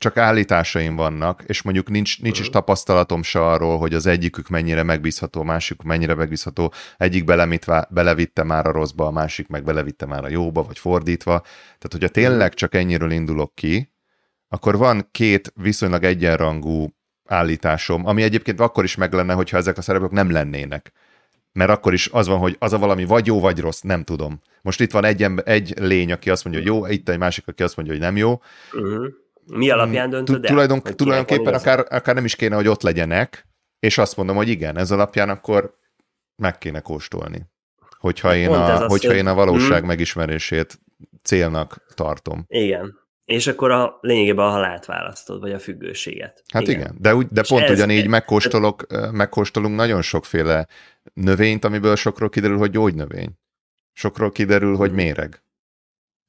csak 0.00 0.16
állításaim 0.16 0.96
vannak, 0.96 1.42
és 1.46 1.62
mondjuk 1.62 1.88
nincs, 1.88 2.20
nincs 2.22 2.40
is 2.40 2.50
tapasztalatom 2.50 3.22
se 3.22 3.46
arról, 3.46 3.78
hogy 3.78 3.94
az 3.94 4.06
egyikük 4.06 4.48
mennyire 4.48 4.82
megbízható, 4.82 5.42
másik 5.42 5.82
mennyire 5.82 6.14
megbízható, 6.14 6.72
egyik 6.96 7.24
belemitve, 7.24 7.88
belevitte 7.90 8.42
már 8.42 8.66
a 8.66 8.72
rosszba, 8.72 9.06
a 9.06 9.10
másik 9.10 9.48
meg 9.48 9.64
belevitte 9.64 10.06
már 10.06 10.24
a 10.24 10.28
jóba, 10.28 10.62
vagy 10.62 10.78
fordítva. 10.78 11.40
Tehát, 11.64 11.88
hogyha 11.90 12.08
tényleg 12.08 12.54
csak 12.54 12.74
ennyiről 12.74 13.10
indulok 13.10 13.54
ki, 13.54 13.92
akkor 14.48 14.76
van 14.76 15.08
két 15.10 15.52
viszonylag 15.54 16.04
egyenrangú 16.04 16.88
állításom, 17.24 18.06
ami 18.06 18.22
egyébként 18.22 18.60
akkor 18.60 18.84
is 18.84 18.96
meg 18.96 19.12
lenne, 19.12 19.32
hogyha 19.32 19.56
ezek 19.56 19.78
a 19.78 19.82
szereplők 19.82 20.10
nem 20.10 20.30
lennének. 20.30 20.92
Mert 21.52 21.70
akkor 21.70 21.92
is 21.92 22.08
az 22.08 22.26
van, 22.26 22.38
hogy 22.38 22.56
az 22.58 22.72
a 22.72 22.78
valami 22.78 23.04
vagy 23.04 23.26
jó, 23.26 23.40
vagy 23.40 23.60
rossz, 23.60 23.80
nem 23.80 24.04
tudom. 24.04 24.40
Most 24.62 24.80
itt 24.80 24.90
van 24.90 25.04
egy, 25.04 25.22
ember, 25.22 25.48
egy 25.48 25.74
lény, 25.78 26.12
aki 26.12 26.30
azt 26.30 26.44
mondja, 26.44 26.62
hogy 26.62 26.72
jó, 26.72 26.86
itt 26.86 27.08
egy 27.08 27.18
másik, 27.18 27.48
aki 27.48 27.62
azt 27.62 27.76
mondja, 27.76 27.94
hogy 27.94 28.02
nem 28.02 28.16
jó. 28.16 28.40
Uh-huh. 28.72 29.06
Mi 29.50 29.70
alapján 29.70 30.06
mm, 30.06 30.10
döntöd 30.10 30.44
el? 30.44 30.50
Tulajdon, 30.50 30.82
tulajdonképpen 30.82 31.54
akár, 31.54 31.86
akár 31.88 32.14
nem 32.14 32.24
is 32.24 32.36
kéne, 32.36 32.54
hogy 32.54 32.68
ott 32.68 32.82
legyenek, 32.82 33.46
és 33.78 33.98
azt 33.98 34.16
mondom, 34.16 34.36
hogy 34.36 34.48
igen, 34.48 34.78
ez 34.78 34.90
alapján 34.90 35.28
akkor 35.28 35.74
meg 36.36 36.58
kéne 36.58 36.80
kóstolni. 36.80 37.46
Hogyha 37.98 38.34
én, 38.34 38.48
a, 38.48 38.86
hogyha 38.86 39.14
én 39.14 39.26
a 39.26 39.34
valóság 39.34 39.82
mm. 39.82 39.86
megismerését 39.86 40.80
célnak 41.22 41.84
tartom. 41.94 42.44
Igen. 42.48 42.98
És 43.24 43.46
akkor 43.46 43.70
a 43.70 43.98
lényegében 44.00 44.44
a 44.44 44.50
halált 44.50 44.84
választod, 44.84 45.40
vagy 45.40 45.52
a 45.52 45.58
függőséget. 45.58 46.42
Hát 46.52 46.62
igen, 46.62 46.80
igen 46.80 46.96
de, 46.98 47.14
úgy, 47.14 47.26
de 47.30 47.42
pont 47.48 47.62
ez, 47.62 47.70
ugyanígy 47.70 48.08
megkóstolok, 48.08 48.86
megkóstolunk 49.12 49.76
nagyon 49.76 50.02
sokféle 50.02 50.66
növényt, 51.12 51.64
amiből 51.64 51.96
sokról 51.96 52.28
kiderül, 52.28 52.58
hogy 52.58 52.70
gyógynövény. 52.70 53.30
Sokról 53.92 54.30
kiderül, 54.30 54.76
hogy 54.76 54.90
mhm. 54.90 54.98
méreg. 54.98 55.42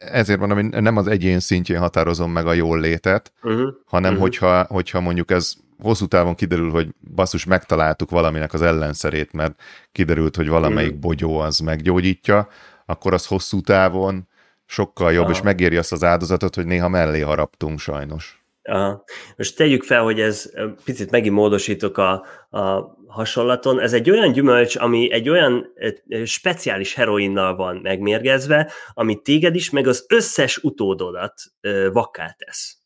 Ezért 0.06 0.40
mondom, 0.40 0.58
hogy 0.58 0.82
nem 0.82 0.98
az 0.98 1.08
egyén 1.08 1.40
szintjén 1.40 1.80
határozom 1.80 2.32
meg 2.32 2.46
a 2.46 2.54
jól 2.54 2.80
létet, 2.80 3.32
uh-huh. 3.44 3.70
hanem 3.86 4.12
uh-huh. 4.12 4.28
Hogyha, 4.28 4.64
hogyha 4.64 5.02
mondjuk 5.02 5.32
ez 5.32 5.54
hosszú 5.80 6.06
távon 6.06 6.36
kiderül, 6.36 6.72
hogy 6.72 6.90
basszus, 7.16 7.46
megtaláltuk 7.46 8.10
valaminek 8.10 8.54
az 8.54 8.62
ellenszerét, 8.62 9.34
mert 9.34 9.62
kiderült, 9.92 10.36
hogy 10.36 10.48
valamelyik 10.48 10.90
uh-huh. 10.90 11.04
bogyó 11.04 11.40
az 11.40 11.60
meggyógyítja, 11.60 12.48
akkor 12.86 13.14
az 13.14 13.26
hosszú 13.26 13.62
távon 13.62 14.28
sokkal 14.66 15.12
jobb, 15.12 15.24
Aha. 15.24 15.32
és 15.32 15.42
megéri 15.42 15.78
azt 15.78 15.92
az 15.92 16.04
áldozatot, 16.04 16.56
hogy 16.56 16.66
néha 16.66 16.88
mellé 16.88 17.20
haraptunk 17.20 17.80
sajnos. 17.80 18.41
Aha. 18.64 19.04
Most 19.38 19.56
tegyük 19.56 19.84
fel, 19.84 20.04
hogy 20.04 20.20
ez 20.20 20.52
picit 20.84 21.12
megint 21.12 21.36
módosítok 21.36 21.98
a, 21.98 22.12
a 22.50 22.96
hasonlaton. 23.08 23.80
Ez 23.80 23.94
egy 23.94 24.10
olyan 24.10 24.32
gyümölcs, 24.32 24.76
ami 24.76 25.12
egy 25.12 25.30
olyan 25.30 25.74
speciális 26.26 26.94
heroinnal 26.94 27.56
van 27.56 27.76
megmérgezve, 27.76 28.72
ami 28.94 29.22
téged 29.22 29.56
is, 29.56 29.70
meg 29.70 29.88
az 29.88 30.06
összes 30.10 30.58
utódodat 30.58 31.34
vakká 31.92 32.36
tesz. 32.38 32.82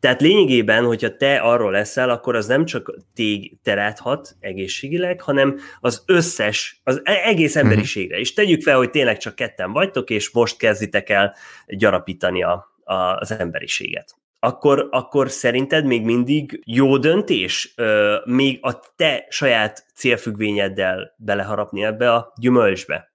Tehát 0.00 0.20
lényegében, 0.20 0.84
hogyha 0.84 1.16
te 1.16 1.36
arról 1.36 1.70
leszel, 1.70 2.10
akkor 2.10 2.36
az 2.36 2.46
nem 2.46 2.64
csak 2.64 2.96
tég 3.14 3.58
teráthat 3.62 4.36
egészségileg, 4.40 5.20
hanem 5.20 5.58
az 5.80 6.02
összes, 6.06 6.80
az 6.84 7.00
e-, 7.04 7.22
egész 7.24 7.54
mhm. 7.54 7.64
emberiségre. 7.64 8.18
És 8.18 8.32
tegyük 8.32 8.62
fel, 8.62 8.76
hogy 8.76 8.90
tényleg 8.90 9.16
csak 9.18 9.34
ketten 9.34 9.72
vagytok, 9.72 10.10
és 10.10 10.30
most 10.30 10.56
kezditek 10.56 11.08
el 11.08 11.34
gyarapítani 11.66 12.42
a, 12.42 12.78
a, 12.84 12.94
az 12.94 13.30
emberiséget. 13.30 14.14
Akkor, 14.40 14.88
akkor 14.90 15.30
szerinted 15.30 15.84
még 15.84 16.04
mindig 16.04 16.62
jó 16.64 16.96
döntés 16.96 17.72
ö, 17.76 18.16
még 18.24 18.58
a 18.62 18.80
te 18.96 19.26
saját 19.28 19.86
célfüggvényeddel 19.94 21.14
beleharapni 21.16 21.84
ebbe 21.84 22.14
a 22.14 22.32
gyümölcsbe? 22.40 23.12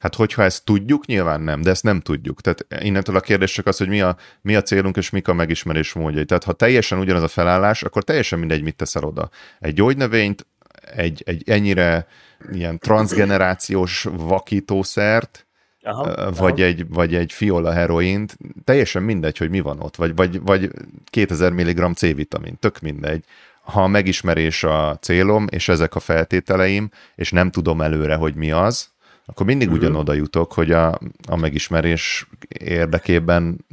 Hát 0.00 0.14
hogyha 0.14 0.42
ezt 0.42 0.64
tudjuk, 0.64 1.06
nyilván 1.06 1.40
nem, 1.40 1.60
de 1.60 1.70
ezt 1.70 1.82
nem 1.82 2.00
tudjuk. 2.00 2.40
Tehát 2.40 2.84
innentől 2.84 3.16
a 3.16 3.20
kérdés 3.20 3.52
csak 3.52 3.66
az, 3.66 3.76
hogy 3.76 3.88
mi 3.88 4.00
a, 4.00 4.16
mi 4.42 4.54
a 4.54 4.62
célunk 4.62 4.96
és 4.96 5.10
mik 5.10 5.28
a 5.28 5.34
megismerés 5.34 5.92
módjai. 5.92 6.24
Tehát 6.24 6.44
ha 6.44 6.52
teljesen 6.52 6.98
ugyanaz 6.98 7.22
a 7.22 7.28
felállás, 7.28 7.82
akkor 7.82 8.04
teljesen 8.04 8.38
mindegy, 8.38 8.62
mit 8.62 8.76
teszel 8.76 9.04
oda. 9.04 9.30
Egy 9.60 9.74
gyógynövényt, 9.74 10.46
egy, 10.94 11.22
egy 11.26 11.42
ennyire 11.46 12.06
ilyen 12.52 12.78
transgenerációs 12.78 14.06
vakítószert, 14.12 15.45
Aha, 15.86 16.30
vagy, 16.30 16.60
aha. 16.60 16.68
Egy, 16.68 16.88
vagy 16.88 17.14
egy 17.14 17.32
fiola 17.32 17.72
heroint, 17.72 18.36
teljesen 18.64 19.02
mindegy, 19.02 19.38
hogy 19.38 19.50
mi 19.50 19.60
van 19.60 19.80
ott, 19.80 19.96
vagy, 19.96 20.14
vagy, 20.14 20.40
vagy 20.40 20.70
2000 21.04 21.52
mg 21.52 21.94
C-vitamin, 21.94 22.56
tök 22.58 22.80
mindegy. 22.80 23.24
Ha 23.60 23.82
a 23.82 23.86
megismerés 23.86 24.64
a 24.64 24.98
célom, 25.00 25.46
és 25.50 25.68
ezek 25.68 25.94
a 25.94 26.00
feltételeim, 26.00 26.90
és 27.14 27.30
nem 27.30 27.50
tudom 27.50 27.80
előre, 27.80 28.14
hogy 28.14 28.34
mi 28.34 28.50
az, 28.50 28.88
akkor 29.26 29.46
mindig 29.46 29.68
uh-huh. 29.68 29.82
ugyanoda 29.82 30.12
jutok, 30.12 30.52
hogy 30.52 30.72
a, 30.72 30.98
a 31.28 31.36
megismerés 31.36 32.26
érdekében 32.48 33.66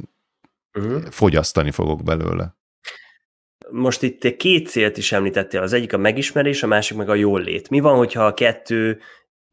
uh-huh. 0.78 1.02
fogyasztani 1.10 1.70
fogok 1.70 2.02
belőle. 2.02 2.54
Most 3.70 4.02
itt 4.02 4.20
te 4.20 4.36
két 4.36 4.68
célt 4.68 4.96
is 4.96 5.12
említettél, 5.12 5.62
az 5.62 5.72
egyik 5.72 5.92
a 5.92 5.98
megismerés, 5.98 6.62
a 6.62 6.66
másik 6.66 6.96
meg 6.96 7.08
a 7.08 7.14
jól 7.14 7.42
lét. 7.42 7.70
Mi 7.70 7.80
van, 7.80 7.96
hogyha 7.96 8.26
a 8.26 8.34
kettő 8.34 9.00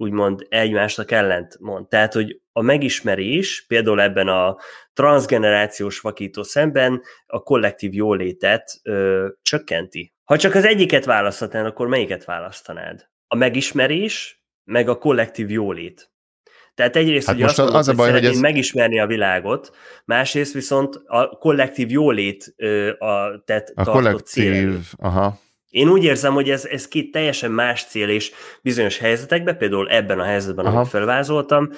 úgymond 0.01 0.45
egymásnak 0.49 1.11
ellent 1.11 1.57
mond? 1.59 1.87
Tehát, 1.87 2.13
hogy 2.13 2.41
a 2.51 2.61
megismerés 2.61 3.65
például 3.67 4.01
ebben 4.01 4.27
a 4.27 4.57
transgenerációs 4.93 5.99
vakító 5.99 6.43
szemben 6.43 7.01
a 7.25 7.43
kollektív 7.43 7.93
jólétet 7.93 8.79
ö, 8.83 9.27
csökkenti. 9.41 10.13
Ha 10.23 10.37
csak 10.37 10.55
az 10.55 10.65
egyiket 10.65 11.05
választhatnál, 11.05 11.65
akkor 11.65 11.87
melyiket 11.87 12.25
választanád? 12.25 13.09
A 13.27 13.35
megismerés 13.35 14.43
meg 14.63 14.89
a 14.89 14.97
kollektív 14.97 15.49
jólét. 15.49 16.11
Tehát 16.73 16.95
egyrészt 16.95 17.27
hát 17.27 17.35
ugye 17.35 17.45
azt 17.45 17.57
mondod, 17.57 17.75
az 17.75 17.87
a 17.87 17.93
baj, 17.93 18.11
hogy, 18.11 18.19
hogy 18.19 18.29
ez... 18.29 18.39
megismerni 18.39 18.99
a 18.99 19.07
világot, 19.07 19.75
másrészt 20.05 20.53
viszont 20.53 21.01
a 21.05 21.27
kollektív 21.27 21.89
jólét 21.89 22.55
a 22.97 23.43
tett 23.45 23.71
a 23.75 23.83
kollektív, 23.83 24.23
cél. 24.23 24.79
aha. 24.97 25.39
Én 25.71 25.89
úgy 25.89 26.03
érzem, 26.03 26.33
hogy 26.33 26.49
ez, 26.49 26.65
ez 26.65 26.87
két 26.87 27.11
teljesen 27.11 27.51
más 27.51 27.85
cél, 27.85 28.09
és 28.09 28.31
bizonyos 28.61 28.97
helyzetekben, 28.97 29.57
például 29.57 29.89
ebben 29.89 30.19
a 30.19 30.23
helyzetben, 30.23 30.65
Aha. 30.65 30.77
amit 30.77 30.89
felvázoltam, 30.89 31.69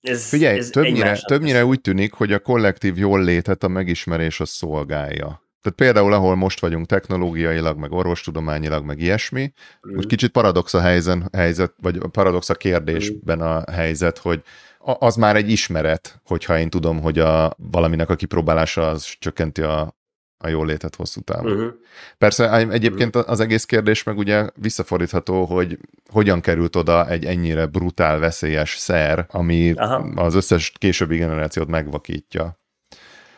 ez, 0.00 0.28
Figyelj, 0.28 0.58
ez 0.58 0.70
többnyire, 0.70 1.18
többnyire 1.18 1.64
úgy 1.64 1.80
tűnik, 1.80 2.12
hogy 2.12 2.32
a 2.32 2.38
kollektív 2.38 2.98
jól 2.98 3.24
létet 3.24 3.64
a 3.64 3.68
megismerés 3.68 4.40
a 4.40 4.44
szolgálja. 4.44 5.42
Tehát 5.62 5.78
például, 5.78 6.12
ahol 6.12 6.34
most 6.34 6.60
vagyunk 6.60 6.86
technológiailag, 6.86 7.78
meg 7.78 7.92
orvostudományilag, 7.92 8.84
meg 8.84 9.00
ilyesmi, 9.00 9.52
mm. 9.88 9.96
úgy 9.96 10.06
kicsit 10.06 10.30
paradox 10.30 10.74
a 10.74 10.80
helyzet, 10.80 11.18
helyzet, 11.32 11.74
vagy 11.82 11.98
paradox 12.10 12.48
a 12.48 12.54
kérdésben 12.54 13.40
a 13.40 13.72
helyzet, 13.72 14.18
hogy 14.18 14.42
az 14.78 15.16
már 15.16 15.36
egy 15.36 15.50
ismeret, 15.50 16.20
hogyha 16.24 16.58
én 16.58 16.70
tudom, 16.70 17.00
hogy 17.00 17.18
a 17.18 17.56
valaminek 17.56 18.10
a 18.10 18.14
kipróbálása 18.14 18.88
az 18.88 19.14
csökkenti 19.18 19.62
a, 19.62 19.96
a 20.44 20.48
jól 20.48 20.66
létet 20.66 20.96
hosszú 20.96 21.20
távon. 21.20 21.52
Uh-huh. 21.52 21.72
Persze 22.18 22.56
egyébként 22.56 23.16
az 23.16 23.40
egész 23.40 23.64
kérdés 23.64 24.02
meg 24.02 24.18
ugye 24.18 24.48
visszafordítható, 24.54 25.44
hogy 25.44 25.78
hogyan 26.10 26.40
került 26.40 26.76
oda 26.76 27.08
egy 27.08 27.24
ennyire 27.24 27.66
brutál, 27.66 28.18
veszélyes 28.18 28.76
szer, 28.76 29.26
ami 29.30 29.72
Aha. 29.72 30.22
az 30.22 30.34
összes 30.34 30.72
későbbi 30.78 31.16
generációt 31.16 31.68
megvakítja. 31.68 32.60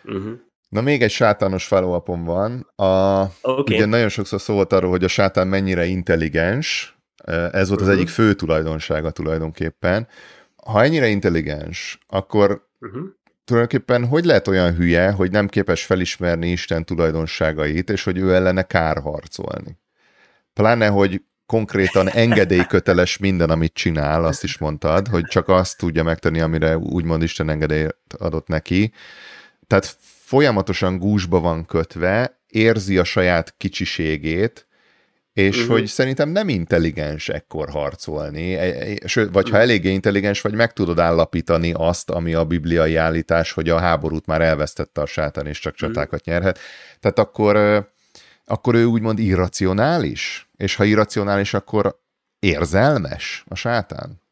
Uh-huh. 0.04 0.32
Na 0.68 0.80
még 0.80 1.02
egy 1.02 1.11
sátános 1.11 1.66
follow 1.66 2.25
van. 2.25 2.73
A, 2.76 3.23
okay. 3.42 3.76
Ugye 3.76 3.84
nagyon 3.87 4.08
sokszor 4.08 4.40
szó 4.40 4.54
volt 4.54 4.73
arról, 4.73 4.90
hogy 4.90 5.04
a 5.04 5.08
sátán 5.08 5.49
mennyire 5.49 5.84
intelligens. 5.84 6.96
Ez 7.26 7.68
volt 7.68 7.70
uh-huh. 7.70 7.88
az 7.88 7.88
egyik 7.88 8.08
fő 8.08 8.34
tulajdonsága 8.34 9.11
tulajdonképpen. 9.11 10.08
Ha 10.56 10.82
ennyire 10.82 11.08
intelligens, 11.08 11.99
akkor 12.06 12.66
uh-huh. 12.80 13.02
Tulajdonképpen 13.44 14.06
hogy 14.06 14.24
lehet 14.24 14.48
olyan 14.48 14.74
hülye, 14.74 15.10
hogy 15.10 15.30
nem 15.30 15.48
képes 15.48 15.84
felismerni 15.84 16.50
Isten 16.50 16.84
tulajdonságait, 16.84 17.90
és 17.90 18.04
hogy 18.04 18.18
ő 18.18 18.34
ellene 18.34 18.62
kár 18.62 18.98
harcolni? 18.98 19.78
Pláne, 20.52 20.88
hogy 20.88 21.22
konkrétan 21.46 22.08
engedélyköteles 22.08 23.18
minden, 23.18 23.50
amit 23.50 23.74
csinál, 23.74 24.24
azt 24.24 24.44
is 24.44 24.58
mondtad, 24.58 25.08
hogy 25.08 25.24
csak 25.24 25.48
azt 25.48 25.78
tudja 25.78 26.02
megtenni, 26.02 26.40
amire 26.40 26.78
úgymond 26.78 27.22
Isten 27.22 27.50
engedélyt 27.50 27.96
adott 28.18 28.46
neki. 28.46 28.92
Tehát 29.66 29.96
folyamatosan 30.24 30.98
gúzsba 30.98 31.40
van 31.40 31.66
kötve, 31.66 32.40
érzi 32.46 32.98
a 32.98 33.04
saját 33.04 33.54
kicsiségét, 33.56 34.66
és 35.34 35.56
uh-huh. 35.56 35.72
hogy 35.72 35.86
szerintem 35.86 36.28
nem 36.28 36.48
intelligens 36.48 37.28
ekkor 37.28 37.70
harcolni, 37.70 38.54
e, 38.54 38.62
e, 38.62 39.06
sőt, 39.06 39.32
vagy 39.32 39.50
ha 39.50 39.58
eléggé 39.58 39.90
intelligens 39.90 40.40
vagy, 40.40 40.54
meg 40.54 40.72
tudod 40.72 40.98
állapítani 40.98 41.72
azt, 41.76 42.10
ami 42.10 42.34
a 42.34 42.44
bibliai 42.44 42.96
állítás, 42.96 43.52
hogy 43.52 43.68
a 43.68 43.78
háborút 43.78 44.26
már 44.26 44.40
elvesztette 44.40 45.00
a 45.00 45.06
sátán, 45.06 45.46
és 45.46 45.58
csak 45.58 45.74
csatákat 45.74 46.20
uh-huh. 46.20 46.34
nyerhet. 46.34 46.58
Tehát 47.00 47.18
akkor, 47.18 47.56
akkor 48.44 48.74
ő 48.74 48.84
úgymond 48.84 49.18
irracionális, 49.18 50.48
és 50.56 50.74
ha 50.74 50.84
irracionális, 50.84 51.54
akkor 51.54 51.98
érzelmes 52.38 53.44
a 53.48 53.54
sátán? 53.54 54.22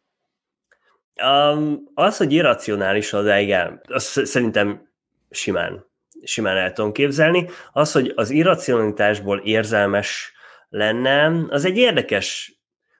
Um, 1.22 1.78
az, 1.94 2.16
hogy 2.16 2.32
irracionális, 2.32 3.12
az 3.12 3.26
igen, 3.26 3.80
azt 3.88 4.26
szerintem 4.26 4.88
simán, 5.30 5.86
simán 6.22 6.56
el 6.56 6.72
tudom 6.72 6.92
képzelni. 6.92 7.48
Az, 7.72 7.92
hogy 7.92 8.12
az 8.14 8.30
irracionalitásból 8.30 9.38
érzelmes 9.38 10.32
lenne, 10.72 11.44
az 11.48 11.64
egy 11.64 11.76
érdekes 11.76 12.56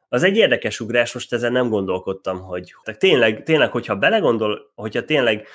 az 0.09 0.23
egy 0.23 0.37
érdekes 0.37 0.81
ugrás, 0.81 1.15
most 1.15 1.33
ezen 1.33 1.53
nem 1.53 1.69
gondolkodtam, 1.69 2.41
hogy 2.41 2.75
tehát 2.83 3.01
tényleg, 3.01 3.43
tényleg, 3.43 3.71
hogyha 3.71 3.97
belegondol, 3.97 4.73
hogyha 4.75 5.05
tényleg 5.05 5.47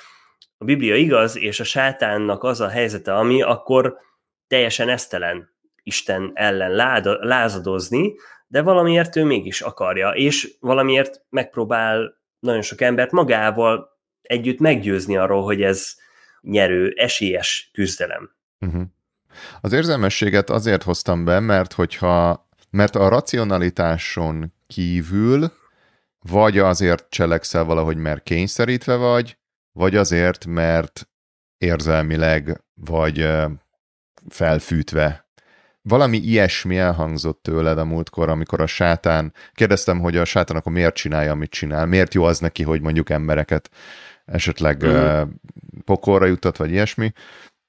a 0.58 0.64
Biblia 0.64 0.94
igaz, 0.94 1.36
és 1.36 1.60
a 1.60 1.64
sátánnak 1.64 2.42
az 2.42 2.60
a 2.60 2.68
helyzete, 2.68 3.14
ami, 3.14 3.42
akkor 3.42 3.96
teljesen 4.46 4.88
esztelen 4.88 5.54
Isten 5.82 6.30
ellen 6.34 6.70
lázadozni, 7.20 8.14
de 8.46 8.62
valamiért 8.62 9.16
ő 9.16 9.24
mégis 9.24 9.60
akarja, 9.60 10.10
és 10.10 10.56
valamiért 10.60 11.22
megpróbál 11.28 12.20
nagyon 12.38 12.62
sok 12.62 12.80
embert 12.80 13.10
magával 13.10 13.98
együtt 14.22 14.58
meggyőzni 14.58 15.16
arról, 15.16 15.42
hogy 15.42 15.62
ez 15.62 15.96
nyerő, 16.40 16.92
esélyes 16.96 17.70
küzdelem. 17.72 18.30
Uh-huh. 18.60 18.82
Az 19.60 19.72
érzelmességet 19.72 20.50
azért 20.50 20.82
hoztam 20.82 21.24
be, 21.24 21.40
mert 21.40 21.72
hogyha 21.72 22.46
mert 22.70 22.96
a 22.96 23.08
racionalitáson 23.08 24.52
kívül 24.66 25.52
vagy 26.18 26.58
azért 26.58 27.06
cselekszel 27.10 27.64
valahogy, 27.64 27.96
mert 27.96 28.22
kényszerítve 28.22 28.94
vagy, 28.94 29.38
vagy 29.72 29.96
azért, 29.96 30.46
mert 30.46 31.08
érzelmileg 31.58 32.62
vagy 32.74 33.28
felfűtve. 34.28 35.26
Valami 35.82 36.16
ilyesmi 36.16 36.78
elhangzott 36.78 37.42
tőled 37.42 37.78
a 37.78 37.84
múltkor, 37.84 38.28
amikor 38.28 38.60
a 38.60 38.66
sátán, 38.66 39.32
kérdeztem, 39.52 40.00
hogy 40.00 40.16
a 40.16 40.24
sátán 40.24 40.56
akkor 40.56 40.72
miért 40.72 40.94
csinálja, 40.94 41.30
amit 41.30 41.50
csinál, 41.50 41.86
miért 41.86 42.14
jó 42.14 42.24
az 42.24 42.38
neki, 42.38 42.62
hogy 42.62 42.80
mondjuk 42.80 43.10
embereket 43.10 43.70
esetleg 44.24 44.86
mm. 44.86 45.22
pokolra 45.84 46.26
jutat, 46.26 46.56
vagy 46.56 46.70
ilyesmi, 46.70 47.12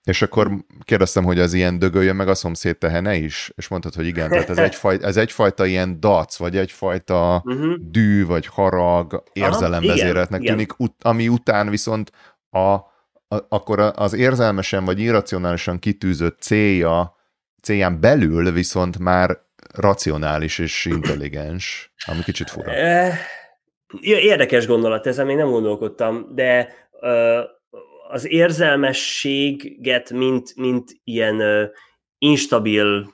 és 0.10 0.22
akkor 0.22 0.52
kérdeztem, 0.84 1.24
hogy 1.24 1.40
az 1.40 1.54
ilyen 1.54 1.80
dögöljön 1.80 2.16
meg 2.16 2.28
a 2.28 2.36
szomszéd 2.36 2.78
tehene 2.78 3.16
is, 3.16 3.52
és 3.56 3.68
mondtad, 3.68 3.94
hogy 3.94 4.08
igen, 4.08 4.30
tehát 4.30 4.50
ez, 4.50 4.58
egyfajta, 4.70 5.08
ez 5.08 5.18
egyfajta 5.18 5.66
ilyen 5.66 6.00
dac, 6.00 6.38
vagy 6.38 6.58
egyfajta 6.58 7.42
uh-huh. 7.46 7.74
dű, 7.80 8.26
vagy 8.26 8.46
harag 8.46 9.24
érzelemvezéretnek 9.34 10.42
tűnik, 10.42 10.80
ut- 10.80 11.04
ami 11.04 11.28
után 11.28 11.70
viszont 11.70 12.12
a, 12.50 12.60
a, 12.60 12.86
akkor 13.50 13.92
az 13.96 14.14
érzelmesen 14.14 14.86
vagy 14.86 15.00
irracionálisan 15.00 15.80
kitűzött 15.80 16.42
célja, 16.42 17.16
célján 17.62 18.00
belül 18.00 18.52
viszont 18.52 19.00
már 19.00 19.38
racionális 19.76 20.60
és 20.60 20.86
intelligens, 20.86 21.94
ami 22.06 22.24
kicsit 22.24 22.50
fura. 22.50 22.72
Érdekes 24.02 24.68
gondolat, 24.68 25.08
ezen 25.08 25.26
még 25.26 25.36
nem 25.36 25.50
gondolkodtam, 25.50 26.32
de 26.36 26.74
az 28.12 28.28
érzelmességet, 28.28 30.12
mint, 30.12 30.56
mint 30.56 30.92
ilyen 31.04 31.70
instabil 32.18 33.14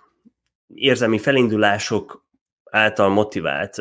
érzelmi 0.74 1.18
felindulások 1.18 2.26
által 2.64 3.10
motivált, 3.10 3.76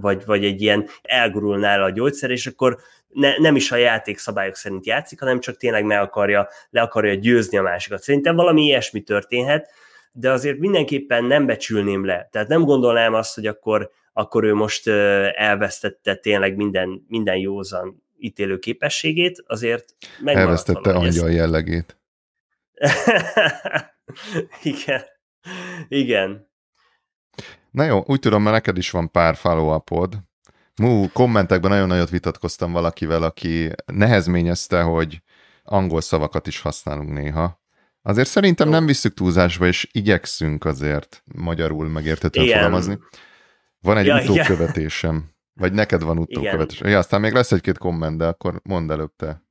vagy, 0.00 0.24
vagy 0.24 0.44
egy 0.44 0.62
ilyen 0.62 0.88
elgurulnál 1.02 1.82
a 1.82 1.90
gyógyszer, 1.90 2.30
és 2.30 2.46
akkor 2.46 2.78
ne, 3.08 3.36
nem 3.36 3.56
is 3.56 3.72
a 3.72 3.76
játékszabályok 3.76 4.54
szerint 4.54 4.86
játszik, 4.86 5.20
hanem 5.20 5.40
csak 5.40 5.56
tényleg 5.56 5.84
meg 5.84 6.00
akarja, 6.00 6.48
le 6.70 6.80
akarja 6.80 7.14
győzni 7.14 7.58
a 7.58 7.62
másikat. 7.62 8.02
Szerintem 8.02 8.36
valami 8.36 8.62
ilyesmi 8.62 9.00
történhet, 9.00 9.70
de 10.12 10.30
azért 10.30 10.58
mindenképpen 10.58 11.24
nem 11.24 11.46
becsülném 11.46 12.04
le. 12.04 12.28
Tehát 12.32 12.48
nem 12.48 12.64
gondolnám 12.64 13.14
azt, 13.14 13.34
hogy 13.34 13.46
akkor, 13.46 13.90
akkor 14.12 14.44
ő 14.44 14.54
most 14.54 14.88
elvesztette 14.88 16.14
tényleg 16.14 16.56
minden, 16.56 17.04
minden 17.08 17.36
józan 17.36 18.03
ítélő 18.18 18.58
képességét, 18.58 19.44
azért 19.46 19.94
megmaradt 20.18 20.46
Elvesztette 20.46 20.92
angyal 20.92 21.26
ezt... 21.26 21.36
jellegét. 21.36 21.98
Igen. 24.62 25.02
Igen. 25.88 26.48
Na 27.70 27.84
jó, 27.84 28.02
úgy 28.06 28.18
tudom, 28.18 28.42
mert 28.42 28.54
neked 28.54 28.76
is 28.76 28.90
van 28.90 29.10
pár 29.10 29.36
follow 29.36 29.74
-upod. 29.74 30.18
Mú, 30.76 31.08
kommentekben 31.12 31.70
nagyon 31.70 31.86
nagyot 31.86 32.10
vitatkoztam 32.10 32.72
valakivel, 32.72 33.22
aki 33.22 33.70
nehezményezte, 33.86 34.82
hogy 34.82 35.22
angol 35.62 36.00
szavakat 36.00 36.46
is 36.46 36.60
használunk 36.60 37.10
néha. 37.12 37.62
Azért 38.02 38.28
szerintem 38.28 38.66
Jó. 38.66 38.72
nem 38.72 38.86
visszük 38.86 39.14
túlzásba, 39.14 39.66
és 39.66 39.88
igyekszünk 39.92 40.64
azért 40.64 41.22
magyarul 41.34 41.88
megértetően 41.88 42.46
fogalmazni. 42.46 42.98
Van 43.80 43.96
egy 43.96 44.06
ja, 44.06 44.22
utókövetésem. 44.22 45.33
Vagy 45.54 45.72
neked 45.72 46.02
van 46.02 46.18
utókövetés. 46.18 46.80
Ja, 46.80 46.98
aztán 46.98 47.20
még 47.20 47.32
lesz 47.32 47.52
egy-két 47.52 47.78
komment, 47.78 48.18
de 48.18 48.26
akkor 48.26 48.60
mondd 48.62 48.90
előbb 48.90 49.12
te. 49.16 49.42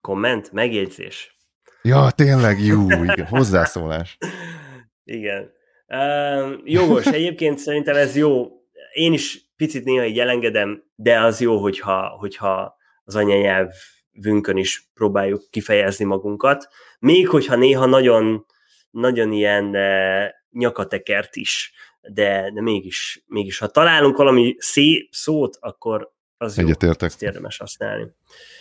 Komment? 0.00 0.52
Megjegyzés. 0.52 1.36
Ja, 1.82 2.10
tényleg, 2.10 2.60
jó, 2.60 2.86
igen, 2.88 3.26
hozzászólás. 3.26 4.18
igen. 5.04 5.50
Uh, 5.86 6.58
jogos, 6.64 7.06
egyébként 7.06 7.58
szerintem 7.58 7.96
ez 7.96 8.16
jó. 8.16 8.46
Én 8.92 9.12
is 9.12 9.52
picit 9.56 9.84
néha 9.84 10.04
így 10.04 10.18
elengedem, 10.18 10.82
de 10.94 11.20
az 11.20 11.40
jó, 11.40 11.58
hogyha, 11.58 12.08
hogyha 12.08 12.76
az 13.04 13.16
anyanyelvünkön 13.16 14.56
is 14.56 14.90
próbáljuk 14.94 15.42
kifejezni 15.50 16.04
magunkat. 16.04 16.68
Még 16.98 17.28
hogyha 17.28 17.56
néha 17.56 17.86
nagyon, 17.86 18.46
nagyon 18.90 19.32
ilyen 19.32 19.64
uh, 19.64 20.24
nyakatekert 20.50 21.36
is 21.36 21.72
de, 22.12 22.50
de 22.54 22.60
mégis, 22.60 23.24
mégis, 23.26 23.58
ha 23.58 23.66
találunk 23.66 24.16
valami 24.16 24.54
szép 24.58 25.08
szót, 25.10 25.56
akkor 25.60 26.12
az 26.36 26.58
jó, 26.58 26.68
azt 26.98 27.22
érdemes 27.22 27.56
használni. 27.56 28.06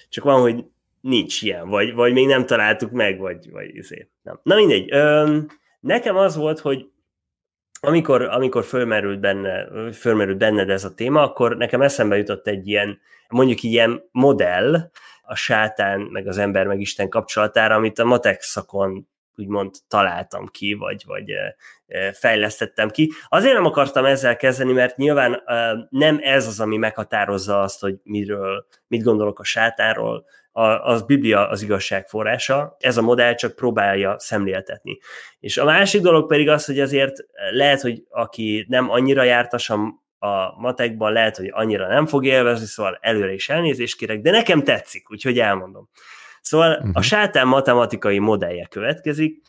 Csak 0.10 0.24
van, 0.24 0.42
hogy 0.42 0.66
nincs 1.02 1.42
ilyen, 1.42 1.70
vagy, 1.70 1.94
vagy 1.94 2.14
még 2.14 2.28
nem 2.28 2.46
találtuk 2.46 2.92
meg, 2.92 3.20
vagy, 3.20 3.52
vagy 3.52 3.76
izé. 3.76 4.10
Nem. 4.22 4.40
Na 4.44 4.56
mindegy. 4.56 4.94
Öm, 4.94 5.48
nekem 5.80 6.16
az 6.16 6.36
volt, 6.36 6.60
hogy 6.60 6.86
amikor, 7.80 8.22
amikor 8.22 8.64
fölmerült, 8.64 9.20
benne, 9.20 9.68
fölmerült 9.92 10.38
benned 10.38 10.70
ez 10.70 10.84
a 10.84 10.94
téma, 10.94 11.22
akkor 11.22 11.58
nekem 11.58 11.82
eszembe 11.82 12.18
jutott 12.18 12.48
egy 12.48 12.68
ilyen, 12.68 13.00
mondjuk 13.28 13.64
ilyen 13.64 14.04
modell, 14.12 14.92
a 15.26 15.36
sátán, 15.36 16.00
meg 16.00 16.28
az 16.28 16.38
ember, 16.38 16.68
meg 16.68 16.80
Isten 16.80 17.10
kapcsolatára, 17.10 17.76
amit 17.76 18.00
a 18.00 18.06
matek 18.06 18.42
szakon 18.42 19.08
úgymond 19.38 19.76
találtam 19.88 20.48
ki, 20.48 20.74
vagy, 20.74 21.04
vagy 21.06 21.34
fejlesztettem 22.14 22.90
ki. 22.90 23.12
Azért 23.28 23.54
nem 23.54 23.66
akartam 23.66 24.06
ezzel 24.06 24.36
kezdeni, 24.36 24.72
mert 24.72 24.98
nyilván 24.98 25.44
nem 25.90 26.20
ez 26.22 26.48
az, 26.48 26.60
ami 26.60 26.78
meghatározza 26.78 27.62
azt, 27.62 27.82
hogy 27.82 27.96
miről, 28.04 28.66
mit 28.88 29.04
gondolok 29.04 29.40
a 29.40 29.44
sátánról, 29.44 30.26
a, 30.56 30.68
az 30.68 31.02
Biblia 31.06 31.50
az 31.50 31.62
igazság 31.62 32.08
forrása, 32.08 32.76
ez 32.80 32.98
a 32.98 33.02
modell 33.02 33.36
csak 33.36 33.56
próbálja 33.56 34.16
szemléltetni. 34.20 34.98
És 35.40 35.58
a 35.58 35.66
másik 35.66 36.02
dolog 36.02 36.28
pedig 36.28 36.50
az, 36.50 36.66
hogy 36.66 36.80
azért 36.80 37.26
lehet, 37.52 37.82
hogy 37.82 38.04
aki 38.10 38.66
nem 38.70 38.90
annyira 38.90 39.24
jártasam 39.24 40.02
a 40.20 40.60
matekban, 40.62 41.14
lehet, 41.14 41.38
hogy 41.38 41.50
annyira 41.54 41.88
nem 41.88 42.06
fog 42.06 42.26
élvezni, 42.26 42.66
szóval 42.66 42.98
előre 43.02 43.34
is 43.34 43.50
elnézést 43.50 43.98
kérek, 43.98 44.22
de 44.22 44.32
nekem 44.32 44.64
tetszik, 44.64 45.12
úgyhogy 45.12 45.40
elmondom. 45.40 45.90
Szóval 46.44 46.72
uh-huh. 46.72 46.88
a 46.88 46.90
mhm. 46.90 47.02
sátán 47.02 47.48
matematikai 47.48 48.20
modellje 48.20 48.66
következik, 48.66 49.42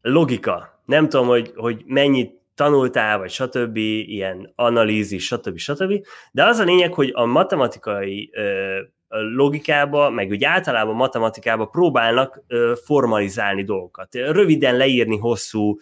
logika. 0.00 0.82
Nem 0.84 1.08
tudom, 1.08 1.26
hogy, 1.26 1.52
hogy 1.56 1.82
mennyit 1.86 2.40
tanultál, 2.54 3.18
vagy 3.18 3.30
stb., 3.30 3.76
ilyen 3.76 4.52
analízis, 4.54 5.24
stb. 5.24 5.58
stb. 5.58 6.06
De 6.32 6.44
az 6.44 6.58
a 6.58 6.64
lényeg, 6.64 6.94
hogy 6.94 7.10
a 7.14 7.24
matematikai 7.24 8.30
ö, 8.32 8.80
logikába, 9.20 10.10
meg 10.10 10.30
úgy 10.30 10.44
általában 10.44 10.94
matematikába 10.94 11.66
próbálnak 11.66 12.42
formalizálni 12.84 13.62
dolgokat, 13.62 14.14
röviden 14.14 14.76
leírni 14.76 15.16
hosszú 15.16 15.78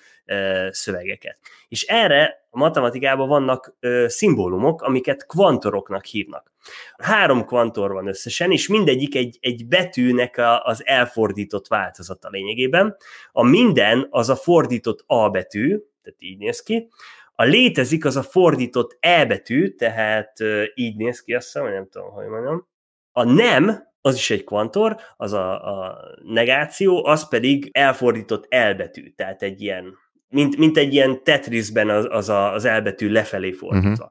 szövegeket. 0.70 1.38
És 1.68 1.82
erre 1.82 2.46
a 2.50 2.58
matematikában 2.58 3.28
vannak 3.28 3.76
szimbólumok, 4.06 4.82
amiket 4.82 5.26
kvantoroknak 5.26 6.04
hívnak. 6.04 6.52
Három 6.96 7.44
kvantor 7.44 7.92
van 7.92 8.06
összesen, 8.06 8.50
és 8.50 8.68
mindegyik 8.68 9.14
egy, 9.14 9.38
egy 9.40 9.66
betűnek 9.66 10.36
a, 10.36 10.62
az 10.62 10.86
elfordított 10.86 11.66
változata 11.66 12.28
lényegében. 12.28 12.96
A 13.32 13.42
minden 13.42 14.06
az 14.10 14.28
a 14.28 14.36
fordított 14.36 15.04
A 15.06 15.28
betű, 15.28 15.68
tehát 16.02 16.22
így 16.22 16.38
néz 16.38 16.62
ki. 16.62 16.88
A 17.34 17.44
létezik 17.44 18.04
az 18.04 18.16
a 18.16 18.22
fordított 18.22 18.96
E 19.00 19.26
betű, 19.26 19.74
tehát 19.74 20.32
így 20.74 20.96
néz 20.96 21.22
ki, 21.22 21.34
azt 21.34 21.44
hiszem, 21.44 21.72
nem 21.72 21.88
tudom, 21.90 22.10
hogy 22.10 22.26
mondjam. 22.26 22.68
A 23.16 23.24
nem, 23.24 23.92
az 24.00 24.14
is 24.14 24.30
egy 24.30 24.44
kvantor, 24.44 24.96
az 25.16 25.32
a, 25.32 25.78
a 25.78 25.98
negáció, 26.22 27.04
az 27.06 27.28
pedig 27.28 27.68
elfordított 27.72 28.46
elbetű, 28.48 29.10
tehát 29.10 29.42
egy 29.42 29.60
ilyen 29.62 30.02
mint, 30.34 30.56
mint 30.56 30.76
egy 30.76 30.94
ilyen 30.94 31.22
Tetrisben 31.22 31.90
az, 31.90 32.06
az, 32.10 32.28
a, 32.28 32.52
az 32.52 32.64
elbetű 32.64 33.10
lefelé 33.10 33.52
fordítva. 33.52 33.90
Uh-huh. 33.90 34.10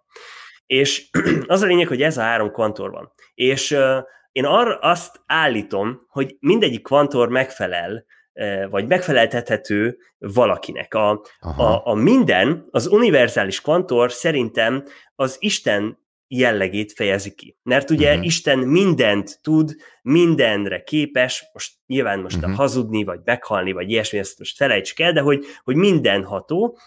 És 0.65 1.09
az 1.47 1.61
a 1.61 1.65
lényeg, 1.65 1.87
hogy 1.87 2.01
ez 2.01 2.17
a 2.17 2.21
három 2.21 2.51
kvantor 2.51 2.91
van. 2.91 3.11
És 3.33 3.71
uh, 3.71 3.97
én 4.31 4.45
arra 4.45 4.77
azt 4.77 5.21
állítom, 5.25 5.99
hogy 6.07 6.35
mindegyik 6.39 6.83
kvantor 6.83 7.29
megfelel, 7.29 8.05
uh, 8.33 8.69
vagy 8.69 8.87
megfeleltethető 8.87 9.97
valakinek. 10.17 10.93
A, 10.93 11.09
a, 11.39 11.81
a 11.83 11.93
minden, 11.93 12.67
az 12.71 12.87
univerzális 12.87 13.61
kvantor 13.61 14.11
szerintem 14.11 14.83
az 15.15 15.35
Isten 15.39 16.01
jellegét 16.37 16.93
fejezi 16.93 17.33
ki. 17.33 17.57
Mert 17.63 17.89
ugye 17.89 18.09
uh-huh. 18.09 18.25
Isten 18.25 18.59
mindent 18.59 19.39
tud, 19.41 19.75
mindenre 20.01 20.83
képes, 20.83 21.45
most 21.53 21.73
nyilván 21.87 22.19
most 22.19 22.35
uh-huh. 22.35 22.51
a 22.51 22.55
hazudni, 22.55 23.03
vagy 23.03 23.19
meghalni, 23.23 23.71
vagy 23.71 23.89
ilyesmi, 23.89 24.19
ezt 24.19 24.39
most 24.39 24.55
felejtsük 24.55 24.99
el, 24.99 25.13
de 25.13 25.21
hogy, 25.21 25.45
hogy 25.63 25.75
mindenható. 25.75 26.77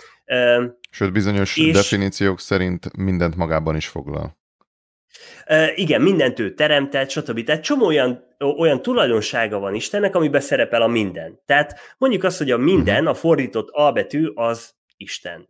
Sőt, 0.91 1.13
bizonyos 1.13 1.57
és, 1.57 1.73
definíciók 1.73 2.41
szerint 2.41 2.97
mindent 2.97 3.37
magában 3.37 3.77
is 3.77 3.87
foglal. 3.87 4.37
Igen, 5.75 6.03
mindent 6.03 6.39
ő 6.39 6.55
teremtett, 6.55 7.11
stb. 7.11 7.45
Tehát 7.45 7.63
csomó 7.63 7.87
olyan, 7.87 8.25
olyan 8.59 8.83
tulajdonsága 8.83 9.59
van 9.59 9.75
Istennek, 9.75 10.15
amiben 10.15 10.41
szerepel 10.41 10.83
a 10.83 10.87
minden. 10.87 11.41
Tehát 11.45 11.81
mondjuk 11.99 12.25
azt, 12.25 12.39
hogy 12.39 12.51
a 12.51 12.57
minden, 12.57 12.95
uh-huh. 12.95 13.11
a 13.11 13.15
fordított 13.15 13.69
A 13.71 13.93
betű 13.93 14.27
az 14.35 14.75
Isten. 14.97 15.49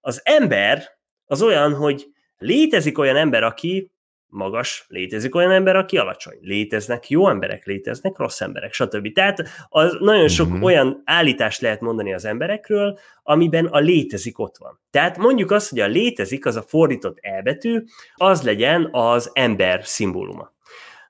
Az 0.00 0.20
ember 0.24 0.98
az 1.24 1.42
olyan, 1.42 1.74
hogy 1.74 2.06
Létezik 2.40 2.98
olyan 2.98 3.16
ember, 3.16 3.42
aki 3.42 3.90
magas, 4.26 4.84
létezik 4.88 5.34
olyan 5.34 5.50
ember, 5.50 5.76
aki 5.76 5.98
alacsony. 5.98 6.38
Léteznek 6.40 7.10
jó 7.10 7.28
emberek, 7.28 7.64
léteznek 7.66 8.18
rossz 8.18 8.40
emberek, 8.40 8.72
stb. 8.72 9.12
Tehát 9.12 9.42
az 9.68 9.96
nagyon 10.00 10.28
sok 10.28 10.48
mm-hmm. 10.48 10.62
olyan 10.62 11.02
állítást 11.04 11.60
lehet 11.60 11.80
mondani 11.80 12.14
az 12.14 12.24
emberekről, 12.24 12.98
amiben 13.22 13.66
a 13.66 13.78
létezik 13.78 14.38
ott 14.38 14.56
van. 14.58 14.80
Tehát 14.90 15.18
mondjuk 15.18 15.50
azt, 15.50 15.70
hogy 15.70 15.80
a 15.80 15.86
létezik, 15.86 16.46
az 16.46 16.56
a 16.56 16.62
fordított 16.62 17.18
elbetű, 17.20 17.82
az 18.14 18.42
legyen 18.42 18.88
az 18.92 19.30
ember 19.32 19.84
szimbóluma. 19.84 20.52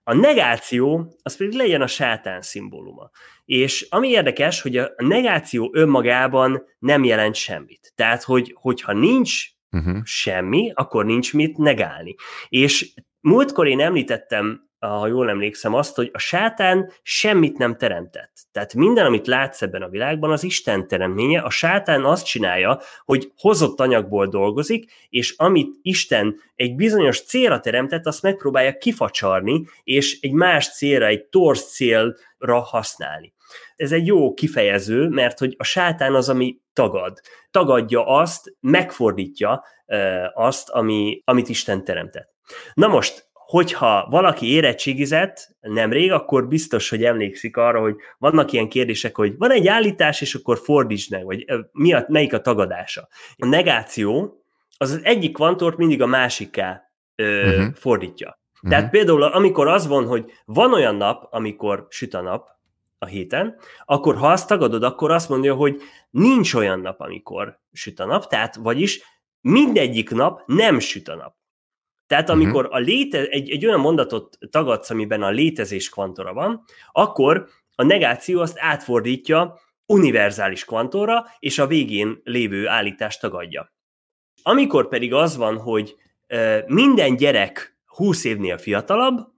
A 0.04 0.14
negáció, 0.14 1.16
az 1.22 1.36
pedig 1.36 1.52
legyen 1.52 1.82
a 1.82 1.86
sátán 1.86 2.42
szimbóluma. 2.42 3.10
És 3.44 3.86
ami 3.90 4.08
érdekes, 4.08 4.60
hogy 4.60 4.76
a 4.76 4.92
negáció 4.96 5.70
önmagában 5.72 6.64
nem 6.78 7.04
jelent 7.04 7.34
semmit. 7.34 7.92
Tehát, 7.94 8.22
hogy, 8.22 8.56
hogyha 8.60 8.92
nincs 8.92 9.44
uh-huh. 9.72 10.04
semmi, 10.04 10.72
akkor 10.74 11.04
nincs 11.04 11.34
mit 11.34 11.56
negálni. 11.56 12.14
És 12.48 12.94
múltkor 13.20 13.66
én 13.66 13.80
említettem, 13.80 14.68
ha 14.78 15.06
jól 15.06 15.28
emlékszem, 15.28 15.74
azt, 15.74 15.96
hogy 15.96 16.10
a 16.12 16.18
sátán 16.18 16.92
semmit 17.02 17.58
nem 17.58 17.76
teremtett. 17.76 18.32
Tehát 18.52 18.74
minden, 18.74 19.06
amit 19.06 19.26
látsz 19.26 19.62
ebben 19.62 19.82
a 19.82 19.88
világban, 19.88 20.30
az 20.30 20.44
Isten 20.44 20.88
teremtménye. 20.88 21.40
A 21.40 21.50
sátán 21.50 22.04
azt 22.04 22.26
csinálja, 22.26 22.80
hogy 23.04 23.32
hozott 23.36 23.80
anyagból 23.80 24.26
dolgozik, 24.26 24.92
és 25.08 25.34
amit 25.36 25.78
Isten 25.82 26.40
egy 26.54 26.74
bizonyos 26.74 27.24
célra 27.24 27.60
teremtett, 27.60 28.06
azt 28.06 28.22
megpróbálja 28.22 28.78
kifacsarni, 28.78 29.66
és 29.84 30.20
egy 30.20 30.32
más 30.32 30.74
célra, 30.74 31.06
egy 31.06 31.24
torz 31.24 31.62
célra 31.62 32.60
használni. 32.60 33.32
Ez 33.76 33.92
egy 33.92 34.06
jó 34.06 34.34
kifejező, 34.34 35.08
mert 35.08 35.38
hogy 35.38 35.54
a 35.58 35.64
sátán 35.64 36.14
az, 36.14 36.28
ami 36.28 36.60
tagad. 36.72 37.20
Tagadja 37.50 38.06
azt, 38.06 38.56
megfordítja 38.60 39.64
azt, 40.34 40.68
ami, 40.68 41.22
amit 41.24 41.48
Isten 41.48 41.84
teremtett. 41.84 42.28
Na 42.74 42.88
most, 42.88 43.28
hogyha 43.32 44.06
valaki 44.10 44.52
érettségizett 44.52 45.48
nemrég, 45.60 46.12
akkor 46.12 46.48
biztos, 46.48 46.88
hogy 46.88 47.04
emlékszik 47.04 47.56
arra, 47.56 47.80
hogy 47.80 47.94
vannak 48.18 48.52
ilyen 48.52 48.68
kérdések, 48.68 49.16
hogy 49.16 49.36
van 49.36 49.50
egy 49.50 49.66
állítás, 49.66 50.20
és 50.20 50.34
akkor 50.34 50.58
fordítsd 50.58 51.10
meg, 51.10 51.24
vagy 51.24 51.44
mi 51.72 51.92
a, 51.92 52.04
melyik 52.08 52.32
a 52.32 52.40
tagadása. 52.40 53.08
A 53.36 53.46
negáció 53.46 54.34
az 54.76 54.90
az 54.90 55.00
egyik 55.02 55.32
kvantort 55.32 55.76
mindig 55.76 56.02
a 56.02 56.06
másikká 56.06 56.82
ö, 57.14 57.48
uh-huh. 57.48 57.74
fordítja. 57.74 58.40
Uh-huh. 58.54 58.70
Tehát 58.70 58.90
például, 58.90 59.22
amikor 59.22 59.68
az 59.68 59.86
van, 59.86 60.06
hogy 60.06 60.24
van 60.44 60.72
olyan 60.72 60.96
nap, 60.96 61.26
amikor 61.30 61.86
süt 61.88 62.14
a 62.14 62.20
nap, 62.20 62.48
a 63.02 63.06
héten, 63.06 63.56
akkor 63.84 64.16
ha 64.16 64.30
azt 64.30 64.48
tagadod, 64.48 64.82
akkor 64.82 65.10
azt 65.10 65.28
mondja, 65.28 65.54
hogy 65.54 65.80
nincs 66.10 66.54
olyan 66.54 66.80
nap, 66.80 67.00
amikor 67.00 67.60
süt 67.72 68.00
a 68.00 68.04
nap, 68.04 68.26
tehát 68.26 68.54
vagyis 68.56 69.02
mindegyik 69.40 70.10
nap 70.10 70.42
nem 70.46 70.78
süt 70.78 71.08
a 71.08 71.14
nap. 71.14 71.34
Tehát 72.06 72.28
mhm. 72.28 72.36
amikor 72.36 72.68
a 72.70 72.78
léte, 72.78 73.26
egy, 73.26 73.50
egy 73.50 73.66
olyan 73.66 73.80
mondatot 73.80 74.38
tagadsz, 74.50 74.90
amiben 74.90 75.22
a 75.22 75.30
létezés 75.30 75.88
kvantora 75.88 76.32
van, 76.32 76.64
akkor 76.92 77.48
a 77.74 77.82
negáció 77.82 78.40
azt 78.40 78.58
átfordítja 78.58 79.58
univerzális 79.86 80.64
kvantorra, 80.64 81.24
és 81.38 81.58
a 81.58 81.66
végén 81.66 82.20
lévő 82.24 82.68
állítást 82.68 83.20
tagadja. 83.20 83.72
Amikor 84.42 84.88
pedig 84.88 85.14
az 85.14 85.36
van, 85.36 85.58
hogy 85.58 85.96
minden 86.66 87.16
gyerek 87.16 87.78
20 87.86 88.24
évnél 88.24 88.58
fiatalabb, 88.58 89.29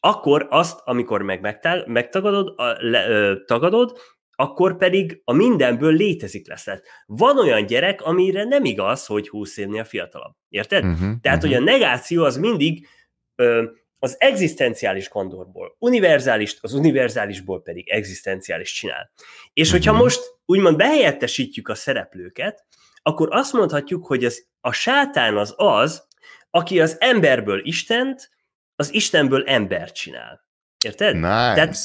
akkor 0.00 0.46
azt, 0.50 0.80
amikor 0.84 1.22
meg 1.22 1.40
megtagadod, 1.86 2.54
a, 2.56 2.76
le, 2.78 3.08
ö, 3.08 3.44
tagadod, 3.44 3.98
akkor 4.40 4.76
pedig 4.76 5.20
a 5.24 5.32
mindenből 5.32 5.92
létezik 5.92 6.48
lesz. 6.48 6.66
van 7.06 7.38
olyan 7.38 7.66
gyerek, 7.66 8.02
amire 8.02 8.44
nem 8.44 8.64
igaz, 8.64 9.06
hogy 9.06 9.28
20 9.28 9.56
évnél 9.56 9.84
fiatalabb. 9.84 10.34
Érted? 10.48 10.84
Uh-huh, 10.84 11.20
Tehát, 11.20 11.44
uh-huh. 11.44 11.58
hogy 11.58 11.68
a 11.68 11.70
negáció 11.70 12.24
az 12.24 12.36
mindig 12.36 12.86
ö, 13.34 13.64
az 13.98 14.16
egzisztenciális 14.18 15.08
kondorból 15.08 15.76
univerzális, 15.78 16.56
az 16.60 16.74
univerzálisból 16.74 17.62
pedig 17.62 17.88
egzisztenciális 17.88 18.72
csinál. 18.72 19.10
És 19.52 19.70
hogyha 19.70 19.90
uh-huh. 19.90 20.06
most 20.06 20.20
úgymond 20.44 20.76
behelyettesítjük 20.76 21.68
a 21.68 21.74
szereplőket, 21.74 22.66
akkor 23.02 23.28
azt 23.30 23.52
mondhatjuk, 23.52 24.06
hogy 24.06 24.24
az, 24.24 24.46
a 24.60 24.72
sátán 24.72 25.36
az 25.36 25.54
az, 25.56 26.06
aki 26.50 26.80
az 26.80 26.96
emberből 27.00 27.60
Istent, 27.64 28.30
az 28.78 28.94
Istenből 28.94 29.44
embert 29.44 29.94
csinál. 29.94 30.46
Érted? 30.84 31.14
Nice. 31.14 31.24
Tehát, 31.54 31.76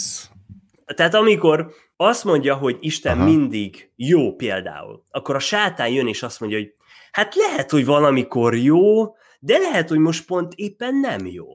tehát 0.85 1.13
amikor 1.13 1.73
azt 1.95 2.23
mondja, 2.23 2.55
hogy 2.55 2.77
Isten 2.79 3.17
Aha. 3.17 3.25
mindig 3.25 3.91
jó 3.95 4.35
például, 4.35 5.03
akkor 5.09 5.35
a 5.35 5.39
sátán 5.39 5.89
jön 5.89 6.07
és 6.07 6.23
azt 6.23 6.39
mondja, 6.39 6.57
hogy 6.57 6.73
hát 7.11 7.35
lehet, 7.35 7.71
hogy 7.71 7.85
valamikor 7.85 8.55
jó, 8.55 9.15
de 9.39 9.57
lehet, 9.57 9.89
hogy 9.89 9.97
most 9.97 10.25
pont 10.25 10.53
éppen 10.55 10.95
nem 10.95 11.25
jó. 11.25 11.45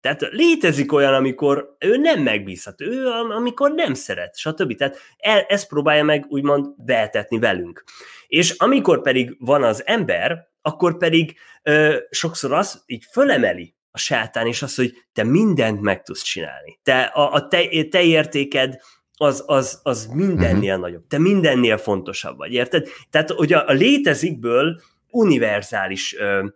Tehát 0.00 0.20
létezik 0.20 0.92
olyan, 0.92 1.14
amikor 1.14 1.76
ő 1.78 1.96
nem 1.96 2.22
megbízható, 2.22 2.84
ő 2.84 3.06
amikor 3.06 3.72
nem 3.72 3.94
szeret, 3.94 4.36
stb. 4.36 4.74
Tehát 4.76 4.96
el, 5.16 5.40
ezt 5.40 5.68
próbálja 5.68 6.04
meg 6.04 6.24
úgymond 6.28 6.66
beetetni 6.76 7.38
velünk. 7.38 7.84
És 8.26 8.50
amikor 8.50 9.02
pedig 9.02 9.36
van 9.38 9.62
az 9.62 9.86
ember, 9.86 10.50
akkor 10.62 10.96
pedig 10.96 11.36
ö, 11.62 11.96
sokszor 12.10 12.52
az 12.52 12.82
így 12.86 13.04
fölemeli 13.12 13.74
a 13.92 13.98
sátán, 13.98 14.46
és 14.46 14.62
az, 14.62 14.74
hogy 14.74 14.92
te 15.12 15.24
mindent 15.24 15.80
meg 15.80 16.02
tudsz 16.02 16.22
csinálni. 16.22 16.78
Te, 16.82 17.02
a, 17.02 17.32
a 17.32 17.48
te, 17.48 17.68
te 17.90 18.02
értéked 18.02 18.80
az, 19.16 19.42
az, 19.46 19.80
az 19.82 20.06
mindennél 20.06 20.68
uh-huh. 20.68 20.80
nagyobb. 20.80 21.06
Te 21.06 21.18
mindennél 21.18 21.76
fontosabb 21.76 22.36
vagy, 22.36 22.52
érted? 22.52 22.88
Tehát, 23.10 23.30
hogy 23.30 23.52
a, 23.52 23.68
a 23.68 23.72
létezikből 23.72 24.80
univerzális 25.10 26.16
ö, 26.16 26.46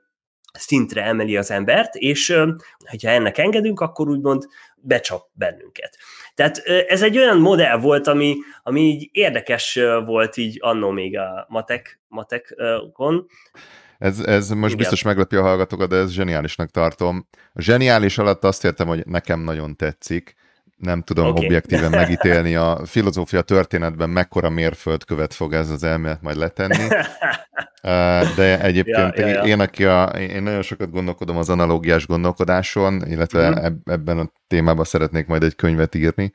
szintre 0.52 1.04
emeli 1.04 1.36
az 1.36 1.50
embert, 1.50 1.94
és 1.94 2.28
ö, 2.28 2.52
ha 3.02 3.08
ennek 3.08 3.38
engedünk, 3.38 3.80
akkor 3.80 4.08
úgymond 4.08 4.46
becsap 4.76 5.28
bennünket. 5.32 5.98
Tehát 6.34 6.62
ö, 6.64 6.80
ez 6.86 7.02
egy 7.02 7.18
olyan 7.18 7.38
modell 7.38 7.76
volt, 7.78 8.06
ami, 8.06 8.36
ami 8.62 8.80
így 8.80 9.08
érdekes 9.12 9.78
volt 10.04 10.36
így 10.36 10.58
annó 10.60 10.90
még 10.90 11.18
a 11.18 11.46
matek, 11.48 12.00
matekon, 12.08 13.26
ez, 13.98 14.18
ez 14.18 14.48
most 14.48 14.64
Igen. 14.64 14.76
biztos 14.76 15.02
meglepi 15.02 15.36
a 15.36 15.42
hallgatókat, 15.42 15.88
de 15.88 15.96
ez 15.96 16.10
zseniálisnak 16.10 16.70
tartom. 16.70 17.28
A 17.52 17.60
zseniális 17.60 18.18
alatt 18.18 18.44
azt 18.44 18.64
értem, 18.64 18.86
hogy 18.86 19.06
nekem 19.06 19.40
nagyon 19.40 19.76
tetszik, 19.76 20.34
nem 20.76 21.02
tudom 21.02 21.26
okay. 21.26 21.44
objektíven 21.44 21.90
megítélni 22.00 22.54
a 22.54 22.80
filozófia 22.84 23.42
történetben 23.42 24.10
mekkora 24.10 24.50
mérföldkövet 24.50 25.34
fog 25.34 25.52
ez 25.52 25.70
az 25.70 25.82
elmélet 25.82 26.22
majd 26.22 26.36
letenni. 26.36 26.88
De 28.36 28.60
egyébként 28.60 29.18
ja, 29.18 29.26
ja, 29.26 29.34
ja. 29.34 29.42
én, 29.42 29.60
aki 29.60 29.84
a, 29.84 30.04
én 30.04 30.42
nagyon 30.42 30.62
sokat 30.62 30.90
gondolkodom 30.90 31.36
az 31.36 31.48
analógiás 31.48 32.06
gondolkodáson, 32.06 33.02
illetve 33.06 33.48
uh-huh. 33.48 33.74
ebben 33.84 34.18
a 34.18 34.32
témában 34.46 34.84
szeretnék 34.84 35.26
majd 35.26 35.42
egy 35.42 35.56
könyvet 35.56 35.94
írni. 35.94 36.32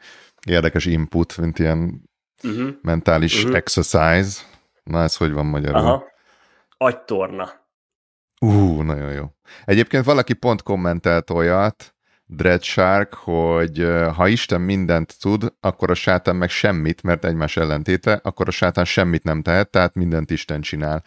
Érdekes 0.48 0.86
input, 0.86 1.38
mint 1.38 1.60
ilyen 1.60 2.10
uh-huh. 2.44 2.70
mentális 2.82 3.44
uh-huh. 3.44 3.56
exercise. 3.56 4.42
Na 4.84 5.02
ez 5.02 5.16
hogy 5.16 5.32
van 5.32 5.46
magyarul? 5.46 5.82
Aha 5.82 6.10
agytorna. 6.82 7.50
Ú, 8.40 8.50
uh, 8.50 8.84
nagyon 8.84 9.12
jó. 9.12 9.26
Egyébként 9.66 10.06
valaki 10.06 10.34
pont 10.34 10.64
kommentelt 10.64 11.30
olyat, 11.30 11.96
Dread 12.26 12.64
Shark, 12.64 13.14
hogy 13.14 13.88
ha 14.16 14.28
Isten 14.28 14.62
mindent 14.62 15.20
tud, 15.20 15.54
akkor 15.60 15.90
a 15.90 15.94
sátán 15.94 16.36
meg 16.36 16.50
semmit, 16.50 17.04
mert 17.04 17.26
egymás 17.26 17.58
ellentéte, 17.58 18.20
akkor 18.24 18.48
a 18.48 18.52
sátán 18.52 18.86
semmit 18.86 19.24
nem 19.24 19.42
tehet, 19.42 19.70
tehát 19.70 19.96
mindent 19.96 20.32
Isten 20.32 20.62
csinál. 20.62 21.04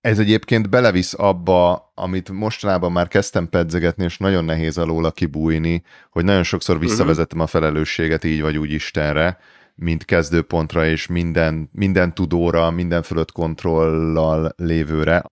Ez 0.00 0.18
egyébként 0.18 0.70
belevisz 0.70 1.14
abba, 1.18 1.92
amit 1.94 2.30
mostanában 2.30 2.92
már 2.92 3.08
kezdtem 3.08 3.48
pedzegetni, 3.48 4.04
és 4.04 4.18
nagyon 4.18 4.44
nehéz 4.44 4.78
alóla 4.78 5.10
kibújni, 5.10 5.82
hogy 6.10 6.24
nagyon 6.24 6.42
sokszor 6.42 6.76
mhm. 6.76 6.84
visszavezetem 6.84 7.40
a 7.40 7.46
felelősséget 7.46 8.24
így 8.24 8.40
vagy 8.40 8.58
úgy 8.58 8.72
Istenre, 8.72 9.38
mint 9.80 10.04
kezdőpontra 10.04 10.86
és 10.86 11.06
minden, 11.06 11.68
minden 11.72 12.14
tudóra, 12.14 12.70
minden 12.70 13.02
fölött 13.02 13.32
kontrollal 13.32 14.52
lévőre. 14.56 15.24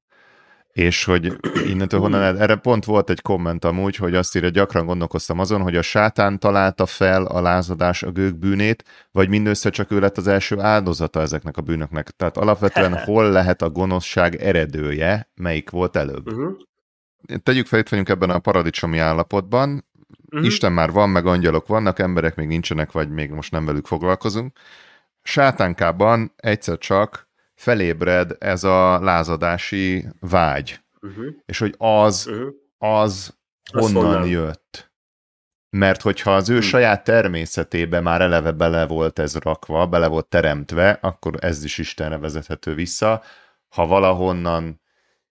És 0.73 1.05
hogy 1.05 1.37
innentől 1.67 2.01
honnan, 2.01 2.41
erre 2.41 2.57
pont 2.57 2.85
volt 2.85 3.11
egy 3.11 3.21
komment 3.21 3.65
amúgy, 3.65 3.97
hogy 3.97 4.15
azt 4.15 4.37
írja, 4.37 4.49
gyakran 4.49 4.87
gondolkoztam 4.87 5.39
azon, 5.39 5.63
hogy 5.63 5.77
a 5.77 5.83
sátán 5.83 6.39
találta 6.39 6.87
fel 6.87 7.25
a 7.25 7.41
lázadás 7.41 8.03
a 8.03 8.11
gők 8.11 8.39
bűnét, 8.39 8.85
vagy 9.11 9.29
mindössze 9.29 9.71
csak 9.71 9.91
ő 9.91 10.01
lett 10.01 10.17
az 10.17 10.27
első 10.27 10.61
áldozata 10.61 11.21
ezeknek 11.21 11.57
a 11.57 11.63
bűnöknek. 11.63 12.11
Tehát 12.11 12.37
alapvetően 12.37 12.99
hol 13.05 13.31
lehet 13.31 13.63
a 13.63 13.71
gonoszság 13.71 14.35
eredője, 14.35 15.31
melyik 15.35 15.71
volt 15.71 15.97
előbb. 15.97 16.27
Uh-huh. 16.27 16.57
Tegyük 17.43 17.67
fel, 17.67 17.79
itt 17.79 17.89
vagyunk 17.89 18.09
ebben 18.09 18.31
a 18.31 18.39
paradicsomi 18.39 18.99
állapotban, 18.99 19.88
uh-huh. 20.31 20.47
Isten 20.47 20.73
már 20.73 20.91
van, 20.91 21.11
meg 21.11 21.27
angyalok 21.27 21.67
vannak, 21.67 21.99
emberek 21.99 22.35
még 22.35 22.47
nincsenek, 22.47 22.93
vagy 22.93 23.11
még 23.11 23.31
most 23.31 23.51
nem 23.51 23.65
velük 23.65 23.87
foglalkozunk. 23.87 24.59
Sátánkában 25.23 26.33
egyszer 26.37 26.79
csak 26.79 27.29
felébred 27.55 28.37
ez 28.39 28.65
a 28.65 29.01
lázadási 29.01 30.07
vágy. 30.21 30.81
Uh-huh. 31.01 31.25
És 31.47 31.59
hogy 31.59 31.75
az, 31.79 32.27
uh-huh. 32.27 32.49
az 32.79 33.37
honnan, 33.73 34.27
jött. 34.27 34.93
Mert 35.71 36.03
hogyha 36.03 36.35
az 36.35 36.49
ő 36.49 36.55
uh-huh. 36.55 36.69
saját 36.69 37.05
természetébe 37.05 38.01
már 38.01 38.21
eleve 38.21 38.53
bele 38.53 38.87
volt 38.87 39.19
ez 39.19 39.37
rakva, 39.37 39.87
bele 39.87 40.07
volt 40.07 40.27
teremtve, 40.27 40.99
akkor 41.03 41.35
ez 41.41 41.65
is 41.65 41.79
Istenre 41.79 42.19
vezethető 42.19 42.75
vissza. 42.75 43.23
Ha 43.69 43.87
valahonnan 43.87 44.81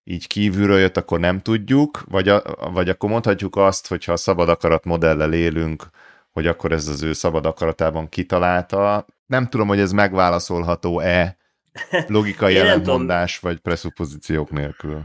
így 0.10 0.28
kívülről 0.28 0.80
jött, 0.80 0.98
akkor 0.98 1.20
nem 1.20 1.42
tudjuk, 1.42 2.04
vagy, 2.10 2.30
a, 2.30 2.42
vagy 2.72 2.90
akkor 2.90 3.10
mondhatjuk 3.10 3.56
azt, 3.56 3.88
hogyha 3.88 4.12
a 4.12 4.18
szabad 4.18 4.50
akarat 4.50 4.86
modellel 4.86 5.34
élünk, 5.34 5.84
hogy 6.32 6.48
akkor 6.48 6.72
ez 6.72 6.88
az 6.88 7.04
ő 7.04 7.14
szabad 7.14 7.46
akaratában 7.46 8.10
kitalálta. 8.10 9.06
Nem 9.26 9.48
tudom, 9.48 9.68
hogy 9.68 9.80
ez 9.80 9.92
megválaszolható-e 9.92 11.38
logikai 12.08 12.58
ellentmondás 12.58 13.40
vagy 13.40 13.58
presszupozíciók 13.58 14.52
nélkül. 14.52 15.02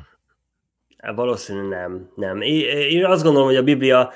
Hát 0.98 1.14
valószínűleg 1.14 1.80
nem. 1.80 2.08
nem. 2.14 2.40
Én 2.40 3.04
azt 3.04 3.22
gondolom, 3.22 3.48
hogy 3.48 3.56
a 3.56 3.62
Biblia 3.62 4.12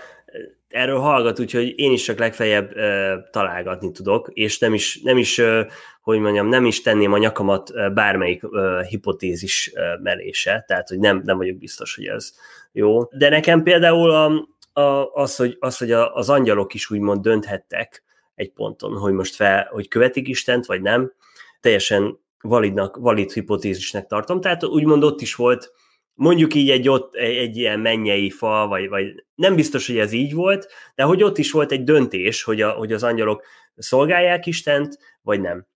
erről 0.76 0.98
hallgat, 0.98 1.40
úgyhogy 1.40 1.78
én 1.78 1.92
is 1.92 2.02
csak 2.02 2.18
legfeljebb 2.18 2.76
uh, 2.76 3.30
találgatni 3.30 3.92
tudok, 3.92 4.30
és 4.32 4.58
nem 4.58 4.74
is, 4.74 5.00
nem 5.02 5.18
is 5.18 5.38
uh, 5.38 5.60
hogy 6.00 6.18
mondjam, 6.18 6.48
nem 6.48 6.64
is 6.64 6.82
tenném 6.82 7.12
a 7.12 7.18
nyakamat 7.18 7.70
uh, 7.70 7.92
bármelyik 7.92 8.42
uh, 8.42 8.82
hipotézis 8.82 9.72
uh, 9.74 10.02
melése, 10.02 10.64
tehát 10.66 10.88
hogy 10.88 10.98
nem, 10.98 11.22
nem 11.24 11.36
vagyok 11.36 11.56
biztos, 11.56 11.94
hogy 11.94 12.04
ez 12.04 12.32
jó. 12.72 13.02
De 13.04 13.28
nekem 13.28 13.62
például 13.62 14.10
a, 14.10 14.48
a, 14.80 15.12
az, 15.12 15.36
hogy, 15.36 15.56
az, 15.60 15.78
hogy 15.78 15.92
a, 15.92 16.14
az 16.14 16.30
angyalok 16.30 16.74
is 16.74 16.90
úgymond 16.90 17.20
dönthettek 17.20 18.02
egy 18.34 18.52
ponton, 18.52 18.98
hogy 18.98 19.12
most 19.12 19.34
fel, 19.34 19.68
hogy 19.70 19.88
követik 19.88 20.28
Istent, 20.28 20.66
vagy 20.66 20.82
nem, 20.82 21.12
teljesen 21.60 22.18
validnak, 22.40 22.96
valid 22.96 23.32
hipotézisnek 23.32 24.06
tartom. 24.06 24.40
Tehát 24.40 24.64
úgymond 24.64 25.04
ott 25.04 25.20
is 25.20 25.34
volt 25.34 25.72
mondjuk 26.16 26.54
így 26.54 26.70
egy, 26.70 26.88
ott, 26.88 27.14
egy, 27.14 27.56
ilyen 27.56 27.80
mennyei 27.80 28.30
fa, 28.30 28.66
vagy, 28.66 28.88
vagy 28.88 29.24
nem 29.34 29.54
biztos, 29.54 29.86
hogy 29.86 29.98
ez 29.98 30.12
így 30.12 30.34
volt, 30.34 30.68
de 30.94 31.02
hogy 31.02 31.22
ott 31.22 31.38
is 31.38 31.50
volt 31.50 31.72
egy 31.72 31.84
döntés, 31.84 32.42
hogy, 32.42 32.62
a, 32.62 32.70
hogy 32.70 32.92
az 32.92 33.02
angyalok 33.02 33.44
szolgálják 33.76 34.46
Istent, 34.46 34.98
vagy 35.22 35.40
nem. 35.40 35.66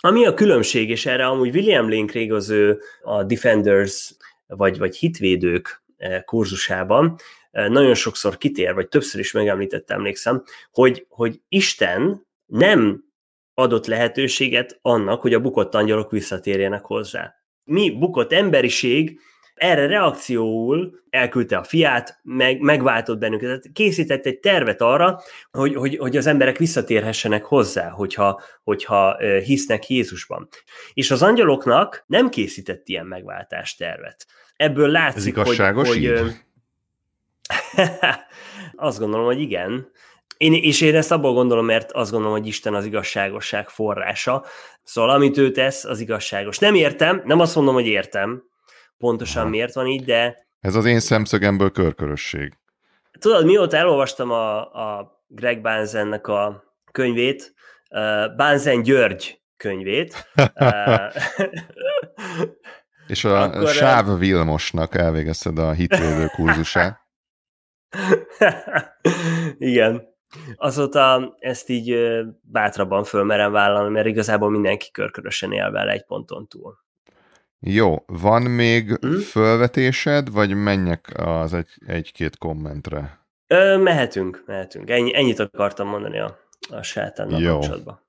Ami 0.00 0.26
a 0.26 0.34
különbség, 0.34 0.90
és 0.90 1.06
erre 1.06 1.26
amúgy 1.26 1.54
William 1.54 2.08
az 2.30 2.50
ő 2.50 2.80
a 3.02 3.24
Defenders, 3.24 4.16
vagy, 4.46 4.78
vagy 4.78 4.96
hitvédők 4.96 5.82
eh, 5.96 6.22
kurzusában 6.22 7.16
eh, 7.50 7.68
nagyon 7.68 7.94
sokszor 7.94 8.38
kitér, 8.38 8.74
vagy 8.74 8.88
többször 8.88 9.20
is 9.20 9.32
megemlített, 9.32 9.90
emlékszem, 9.90 10.42
hogy, 10.70 11.06
hogy 11.08 11.40
Isten 11.48 12.26
nem 12.46 13.04
adott 13.54 13.86
lehetőséget 13.86 14.78
annak, 14.82 15.20
hogy 15.20 15.34
a 15.34 15.40
bukott 15.40 15.74
angyalok 15.74 16.10
visszatérjenek 16.10 16.84
hozzá. 16.84 17.34
Mi, 17.64 17.90
bukott 17.90 18.32
emberiség, 18.32 19.20
erre 19.56 19.86
reakcióul 19.86 21.02
elküldte 21.10 21.56
a 21.56 21.64
fiát, 21.64 22.20
meg, 22.22 22.60
megváltott 22.60 23.18
bennünket, 23.18 23.46
tehát 23.46 23.64
készített 23.72 24.26
egy 24.26 24.38
tervet 24.38 24.80
arra, 24.80 25.20
hogy, 25.50 25.74
hogy, 25.74 25.96
hogy 25.96 26.16
az 26.16 26.26
emberek 26.26 26.58
visszatérhessenek 26.58 27.44
hozzá, 27.44 27.88
hogyha, 27.88 28.40
hogyha 28.64 29.16
hisznek 29.44 29.88
Jézusban. 29.88 30.48
És 30.94 31.10
az 31.10 31.22
angyaloknak 31.22 32.04
nem 32.06 32.28
készített 32.28 32.88
ilyen 32.88 33.06
megváltás 33.06 33.74
tervet. 33.74 34.26
Ebből 34.56 34.88
látszik, 34.88 35.36
Ez 35.36 35.46
hogy... 35.46 35.56
hogy 35.86 36.22
azt 38.76 38.98
gondolom, 38.98 39.26
hogy 39.26 39.40
igen. 39.40 39.90
Én, 40.36 40.52
és 40.52 40.80
én 40.80 40.94
ezt 40.94 41.12
abból 41.12 41.32
gondolom, 41.32 41.64
mert 41.64 41.92
azt 41.92 42.10
gondolom, 42.10 42.36
hogy 42.36 42.46
Isten 42.46 42.74
az 42.74 42.84
igazságosság 42.84 43.68
forrása. 43.68 44.44
Szóval 44.82 45.10
amit 45.10 45.36
ő 45.36 45.50
tesz, 45.50 45.84
az 45.84 46.00
igazságos. 46.00 46.58
Nem 46.58 46.74
értem, 46.74 47.22
nem 47.24 47.40
azt 47.40 47.54
mondom, 47.54 47.74
hogy 47.74 47.86
értem, 47.86 48.42
pontosan 48.98 49.42
Aha. 49.42 49.50
miért 49.50 49.74
van 49.74 49.86
így, 49.86 50.04
de... 50.04 50.46
Ez 50.60 50.74
az 50.74 50.84
én 50.84 51.00
szemszögemből 51.00 51.70
körkörösség. 51.70 52.52
Tudod, 53.18 53.44
mióta 53.44 53.76
elolvastam 53.76 54.30
a, 54.30 54.58
a 54.58 55.20
Greg 55.26 55.60
Banzennek 55.60 56.26
a 56.26 56.64
könyvét, 56.92 57.54
uh, 57.90 58.36
Banzen 58.36 58.82
György 58.82 59.40
könyvét. 59.56 60.14
És 63.06 63.24
a 63.24 63.42
akkor, 63.42 63.68
Sáv 63.68 64.18
Vilmosnak 64.18 64.94
elvégezted 64.94 65.58
a 65.58 65.72
hitvédő 65.72 66.26
kurzusát. 66.26 67.00
Igen. 69.58 70.14
Azóta 70.54 71.34
ezt 71.38 71.68
így 71.68 71.96
bátrabban 72.40 73.04
fölmerem 73.04 73.52
vállalni, 73.52 73.92
mert 73.92 74.06
igazából 74.06 74.50
mindenki 74.50 74.90
körkörösen 74.90 75.52
él 75.52 75.70
vele 75.70 75.92
egy 75.92 76.04
ponton 76.04 76.48
túl. 76.48 76.78
Jó, 77.60 78.04
van 78.06 78.42
még 78.42 78.96
hm? 79.00 79.16
fölvetésed, 79.16 80.30
vagy 80.30 80.54
menjek 80.54 81.12
az 81.14 81.54
egy, 81.54 81.68
egy-két 81.86 82.38
kommentre? 82.38 83.26
Ö, 83.46 83.76
mehetünk, 83.76 84.42
mehetünk. 84.46 84.90
Ennyi, 84.90 85.16
ennyit 85.16 85.38
akartam 85.38 85.88
mondani 85.88 86.18
a, 86.18 86.38
a 86.70 86.82
sátánnal 86.82 87.40
Jó. 87.40 87.52
kapcsolatban. 87.52 88.00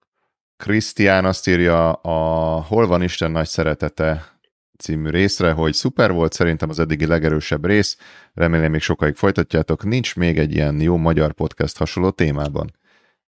Krisztián 0.58 1.26
azt 1.26 1.48
írja 1.48 1.92
a 1.92 2.62
Hol 2.62 2.88
van 2.88 3.02
Isten 3.02 3.32
nagy 3.32 3.48
szeretete 3.48 4.38
című 4.78 5.10
részre, 5.10 5.52
hogy 5.52 5.74
szuper 5.74 6.12
volt 6.12 6.34
szerintem 6.34 6.70
az 6.70 6.80
eddigi 6.80 7.06
legerősebb 7.06 7.66
rész, 7.66 7.98
remélem 8.34 8.72
még 8.72 8.82
sokáig 8.82 9.16
folytatjátok, 9.16 9.84
nincs 9.84 10.16
még 10.16 10.40
egy 10.40 10.54
ilyen 10.54 10.82
jó 10.82 10.96
magyar 10.96 11.34
podcast 11.34 11.78
hasonló 11.78 12.10
témában. 12.10 12.76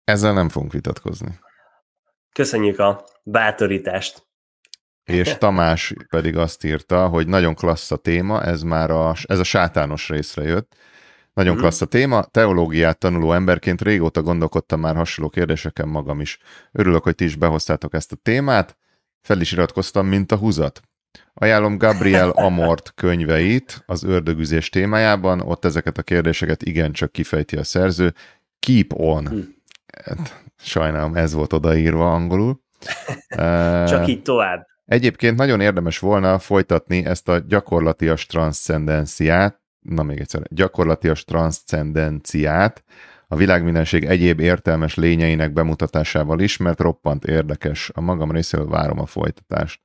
Ezzel 0.05 0.33
nem 0.33 0.49
fogunk 0.49 0.73
vitatkozni. 0.73 1.39
Köszönjük 2.33 2.79
a 2.79 3.05
bátorítást 3.23 4.29
és 5.05 5.35
Tamás 5.39 5.95
pedig 6.09 6.37
azt 6.37 6.65
írta, 6.65 7.09
hogy 7.09 7.27
nagyon 7.27 7.55
klassz 7.55 7.91
a 7.91 7.97
téma, 7.97 8.43
ez 8.43 8.63
már 8.63 8.91
a, 8.91 9.15
ez 9.23 9.39
a 9.39 9.45
sátános 9.45 10.09
részre 10.09 10.43
jött. 10.43 10.75
Nagyon 11.33 11.57
mm. 11.57 11.59
klassz 11.59 11.81
a 11.81 11.87
téma, 11.87 12.23
teológiát 12.23 12.99
tanuló 12.99 13.33
emberként 13.33 13.83
régóta 13.83 14.23
gondolkodtam 14.23 14.81
már 14.81 14.97
hasonló 14.97 15.31
kérdéseken 15.31 15.89
magam 15.89 16.21
is. 16.21 16.39
Örülök, 16.73 17.03
hogy 17.03 17.15
ti 17.15 17.25
is 17.25 17.37
behoztátok 17.37 17.95
ezt 17.95 18.13
a 18.13 18.17
témát, 18.23 18.77
fel 19.21 19.41
is 19.41 19.53
iratkoztam, 19.53 20.07
mint 20.07 20.33
a 20.33 20.37
húzat. 20.37 20.81
Ajánlom 21.35 21.79
Gabriel 21.79 22.31
Amort 22.47 22.93
könyveit 22.95 23.83
az 23.87 24.03
ördögüzés 24.05 24.69
témájában, 24.69 25.41
ott 25.41 25.65
ezeket 25.65 25.99
a 25.99 26.03
kérdéseket 26.03 26.63
igencsak 26.63 27.13
kifejti 27.13 27.57
a 27.57 27.65
szerző. 27.65 28.15
Keep 28.59 28.93
on. 28.93 29.29
Mm. 29.33 29.41
Sajnálom, 30.57 31.15
ez 31.15 31.33
volt 31.33 31.53
odaírva 31.53 32.13
angolul. 32.13 32.61
Csak 33.91 34.07
így 34.07 34.23
tovább. 34.23 34.70
Egyébként 34.91 35.37
nagyon 35.37 35.61
érdemes 35.61 35.99
volna 35.99 36.39
folytatni 36.39 37.05
ezt 37.05 37.29
a 37.29 37.39
gyakorlatias 37.39 38.27
transzcendenciát, 38.27 39.61
na 39.81 40.03
még 40.03 40.21
egyszer, 40.21 40.43
gyakorlatias 40.49 41.25
transzcendenciát, 41.25 42.85
a 43.29 43.37
világmindenség 43.37 44.05
egyéb 44.05 44.41
értelmes 44.41 44.95
lényeinek 44.95 45.53
bemutatásával 45.53 46.41
is, 46.41 46.57
mert 46.57 46.81
roppant 46.81 47.25
érdekes. 47.25 47.91
A 47.95 48.01
magam 48.01 48.31
részéről 48.31 48.69
várom 48.69 49.01
a 49.01 49.07
folytatást. 49.07 49.81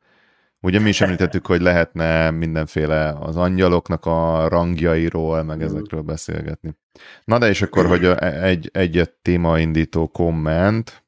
Ugye 0.62 0.80
mi 0.80 0.89
is 0.89 1.02
említettük, 1.02 1.46
hogy 1.46 1.62
lehetne 1.62 2.32
mindenféle 2.32 3.15
az 3.20 3.36
angyaloknak 3.36 4.06
a 4.06 4.48
rangjairól, 4.48 5.44
meg 5.44 5.62
ezekről 5.62 6.02
beszélgetni. 6.02 6.78
Na 7.24 7.38
de 7.38 7.48
és 7.50 7.62
akkor, 7.62 7.86
hogy 7.86 8.06
egy, 8.06 8.70
egy 8.74 9.12
témaindító 9.22 10.08
komment, 10.08 11.05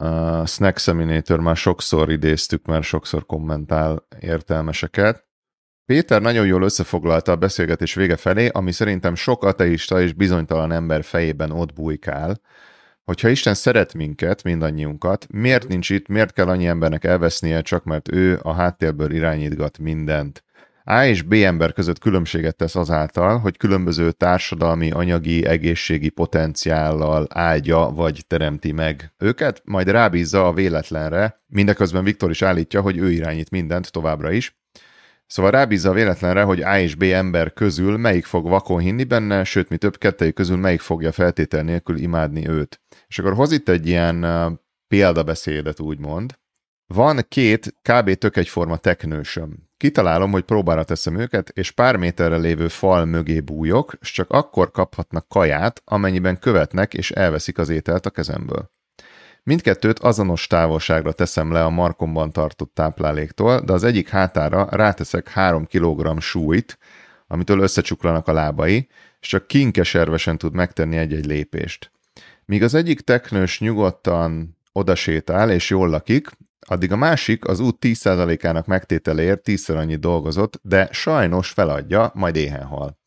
a 0.00 0.46
Snack 0.46 0.78
Seminator 0.78 1.40
már 1.40 1.56
sokszor 1.56 2.10
idéztük, 2.10 2.66
mert 2.66 2.84
sokszor 2.84 3.26
kommentál 3.26 4.06
értelmeseket. 4.20 5.26
Péter 5.84 6.20
nagyon 6.20 6.46
jól 6.46 6.62
összefoglalta 6.62 7.32
a 7.32 7.36
beszélgetés 7.36 7.94
vége 7.94 8.16
felé, 8.16 8.48
ami 8.48 8.72
szerintem 8.72 9.14
sok 9.14 9.44
ateista 9.44 10.00
és 10.00 10.12
bizonytalan 10.12 10.72
ember 10.72 11.04
fejében 11.04 11.50
ott 11.50 11.72
bujkál, 11.72 12.40
hogyha 13.04 13.28
Isten 13.28 13.54
szeret 13.54 13.94
minket, 13.94 14.42
mindannyiunkat, 14.42 15.26
miért 15.32 15.68
nincs 15.68 15.90
itt, 15.90 16.08
miért 16.08 16.32
kell 16.32 16.48
annyi 16.48 16.66
embernek 16.66 17.04
elvesznie, 17.04 17.60
csak 17.60 17.84
mert 17.84 18.12
ő 18.12 18.38
a 18.42 18.52
háttérből 18.52 19.12
irányítgat 19.12 19.78
mindent. 19.78 20.44
A 20.90 21.04
és 21.04 21.22
B 21.22 21.32
ember 21.32 21.72
között 21.72 21.98
különbséget 21.98 22.56
tesz 22.56 22.76
azáltal, 22.76 23.38
hogy 23.38 23.56
különböző 23.56 24.12
társadalmi, 24.12 24.90
anyagi, 24.90 25.46
egészségi 25.46 26.08
potenciállal 26.08 27.26
áldja 27.30 27.78
vagy 27.78 28.24
teremti 28.26 28.72
meg 28.72 29.12
őket, 29.18 29.62
majd 29.64 29.88
rábízza 29.88 30.46
a 30.46 30.52
véletlenre, 30.52 31.42
mindeközben 31.46 32.04
Viktor 32.04 32.30
is 32.30 32.42
állítja, 32.42 32.80
hogy 32.80 32.96
ő 32.96 33.10
irányít 33.10 33.50
mindent 33.50 33.92
továbbra 33.92 34.30
is, 34.30 34.56
Szóval 35.26 35.50
rábízza 35.50 35.90
a 35.90 35.92
véletlenre, 35.92 36.42
hogy 36.42 36.62
A 36.62 36.78
és 36.78 36.94
B 36.94 37.02
ember 37.02 37.52
közül 37.52 37.96
melyik 37.96 38.24
fog 38.24 38.48
vakon 38.48 38.80
hinni 38.80 39.04
benne, 39.04 39.44
sőt, 39.44 39.68
mi 39.68 39.76
több 39.76 39.98
kettőjük 39.98 40.34
közül 40.34 40.56
melyik 40.56 40.80
fogja 40.80 41.12
feltétel 41.12 41.62
nélkül 41.62 41.96
imádni 41.96 42.48
őt. 42.48 42.80
És 43.06 43.18
akkor 43.18 43.34
hoz 43.34 43.52
itt 43.52 43.68
egy 43.68 43.86
ilyen 43.86 44.26
példabeszédet, 44.88 45.80
úgymond. 45.80 46.38
Van 46.94 47.24
két 47.28 47.74
kb. 47.82 48.12
tök 48.12 48.36
egyforma 48.36 48.76
teknősöm. 48.76 49.68
Kitalálom, 49.76 50.30
hogy 50.30 50.42
próbára 50.42 50.84
teszem 50.84 51.18
őket, 51.18 51.48
és 51.48 51.70
pár 51.70 51.96
méterre 51.96 52.36
lévő 52.36 52.68
fal 52.68 53.04
mögé 53.04 53.40
bújok, 53.40 53.92
és 54.00 54.12
csak 54.12 54.30
akkor 54.30 54.70
kaphatnak 54.70 55.28
kaját, 55.28 55.82
amennyiben 55.84 56.38
követnek 56.38 56.94
és 56.94 57.10
elveszik 57.10 57.58
az 57.58 57.68
ételt 57.68 58.06
a 58.06 58.10
kezemből. 58.10 58.70
Mindkettőt 59.42 59.98
azonos 59.98 60.46
távolságra 60.46 61.12
teszem 61.12 61.52
le 61.52 61.64
a 61.64 61.70
markomban 61.70 62.32
tartott 62.32 62.74
tápláléktól, 62.74 63.60
de 63.60 63.72
az 63.72 63.84
egyik 63.84 64.08
hátára 64.08 64.68
ráteszek 64.70 65.28
3 65.28 65.66
kg 65.66 66.20
súlyt, 66.20 66.78
amitől 67.26 67.60
összecsuklanak 67.60 68.28
a 68.28 68.32
lábai, 68.32 68.88
és 69.20 69.28
csak 69.28 69.46
kinkeservesen 69.46 70.38
tud 70.38 70.54
megtenni 70.54 70.96
egy-egy 70.96 71.26
lépést. 71.26 71.90
Míg 72.44 72.62
az 72.62 72.74
egyik 72.74 73.00
teknős 73.00 73.60
nyugodtan 73.60 74.56
odasétál 74.72 75.50
és 75.50 75.70
jól 75.70 75.88
lakik, 75.88 76.28
addig 76.70 76.92
a 76.92 76.96
másik 76.96 77.44
az 77.44 77.60
út 77.60 77.76
10%-ának 77.80 78.66
megtételéért 78.66 79.42
tízszer 79.42 79.76
annyit 79.76 80.00
dolgozott, 80.00 80.60
de 80.62 80.88
sajnos 80.92 81.50
feladja, 81.50 82.10
majd 82.14 82.36
éhen 82.36 82.64
hal. 82.64 82.98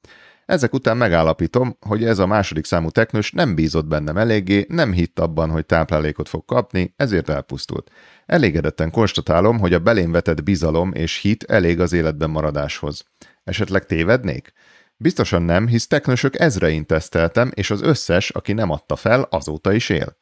Ezek 0.46 0.74
után 0.74 0.98
megállapítom, 0.98 1.78
hogy 1.80 2.04
ez 2.04 2.20
a 2.20 2.26
második 2.26 2.66
számú 2.66 2.90
teknős 2.90 3.32
nem 3.32 3.56
bízott 3.56 3.86
bennem 3.86 4.18
eléggé, 4.18 4.66
nem 4.70 4.92
hitt 4.92 5.20
abban, 5.20 5.50
hogy 5.50 5.66
táplálékot 5.66 6.30
fog 6.30 6.46
kapni, 6.46 6.94
ezért 6.96 7.30
elpusztult. 7.30 7.92
Elégedetten 8.26 8.92
konstatálom, 8.92 9.60
hogy 9.60 9.74
a 9.74 9.80
belém 9.80 10.12
vetett 10.12 10.44
bizalom 10.44 10.94
és 10.94 11.18
hit 11.18 11.44
elég 11.44 11.80
az 11.80 11.94
életben 11.94 12.30
maradáshoz. 12.30 13.06
Esetleg 13.44 13.86
tévednék? 13.86 14.54
Biztosan 14.98 15.42
nem, 15.42 15.68
hisz 15.68 15.88
teknősök 15.88 16.40
ezrein 16.40 16.86
teszteltem, 16.86 17.52
és 17.54 17.70
az 17.72 17.82
összes, 17.82 18.30
aki 18.30 18.54
nem 18.54 18.70
adta 18.70 18.96
fel, 18.96 19.28
azóta 19.30 19.74
is 19.74 19.90
él. 19.90 20.18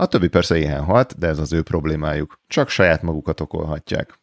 A 0.00 0.06
többi 0.06 0.28
persze 0.28 0.56
éhen 0.56 0.84
halt, 0.84 1.18
de 1.18 1.26
ez 1.26 1.38
az 1.38 1.52
ő 1.52 1.62
problémájuk. 1.62 2.40
Csak 2.46 2.68
saját 2.68 3.02
magukat 3.02 3.40
okolhatják. 3.40 4.20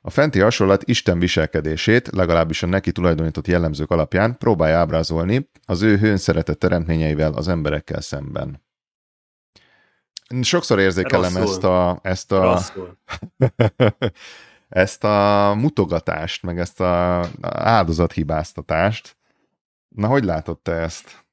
A 0.00 0.10
fenti 0.10 0.40
hasonlat 0.40 0.82
Isten 0.82 1.18
viselkedését, 1.18 2.10
legalábbis 2.12 2.62
a 2.62 2.66
neki 2.66 2.92
tulajdonított 2.92 3.46
jellemzők 3.46 3.90
alapján 3.90 4.38
próbálja 4.38 4.78
ábrázolni 4.78 5.50
az 5.66 5.82
ő 5.82 5.96
hőn 5.98 6.16
szeretett 6.16 6.58
teremtményeivel 6.58 7.32
az 7.32 7.48
emberekkel 7.48 8.00
szemben. 8.00 8.62
Sokszor 10.40 10.78
érzékelem 10.78 11.36
Rosszul. 11.36 11.50
ezt 11.50 11.64
a, 11.64 11.98
ezt 12.02 12.32
a, 12.32 12.60
ezt 14.84 15.04
a 15.04 15.54
mutogatást, 15.56 16.42
meg 16.42 16.58
ezt 16.58 16.80
a 16.80 17.24
áldozathibáztatást. 17.50 19.16
Na, 19.88 20.06
hogy 20.06 20.24
látod 20.24 20.58
te 20.58 20.72
ezt? 20.72 21.23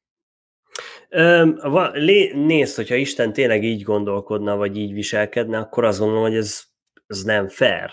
Nézd, 2.33 2.75
hogyha 2.75 2.95
Isten 2.95 3.33
tényleg 3.33 3.63
így 3.63 3.83
gondolkodna, 3.83 4.55
vagy 4.55 4.77
így 4.77 4.93
viselkedne, 4.93 5.57
akkor 5.57 5.83
azt 5.83 5.99
gondolom, 5.99 6.23
hogy 6.23 6.35
ez, 6.35 6.63
ez 7.07 7.23
nem 7.23 7.47
fair. 7.47 7.91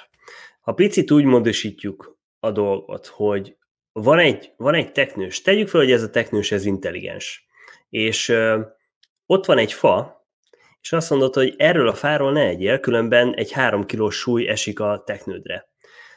Ha 0.60 0.72
picit 0.72 1.10
úgy 1.10 1.24
módosítjuk 1.24 2.18
a 2.40 2.50
dolgot, 2.50 3.06
hogy 3.06 3.56
van 3.92 4.18
egy, 4.18 4.52
van 4.56 4.74
egy 4.74 4.92
teknős, 4.92 5.42
tegyük 5.42 5.68
fel, 5.68 5.80
hogy 5.80 5.92
ez 5.92 6.02
a 6.02 6.10
teknős 6.10 6.52
ez 6.52 6.64
intelligens, 6.64 7.46
és 7.88 8.28
ö, 8.28 8.60
ott 9.26 9.46
van 9.46 9.58
egy 9.58 9.72
fa, 9.72 10.26
és 10.80 10.92
azt 10.92 11.10
mondod, 11.10 11.34
hogy 11.34 11.54
erről 11.56 11.88
a 11.88 11.94
fáról 11.94 12.32
ne 12.32 12.46
egyél, 12.46 12.80
különben 12.80 13.34
egy 13.34 13.52
három 13.52 13.84
kilós 13.86 14.16
súly 14.16 14.48
esik 14.48 14.80
a 14.80 15.02
teknődre. 15.06 15.68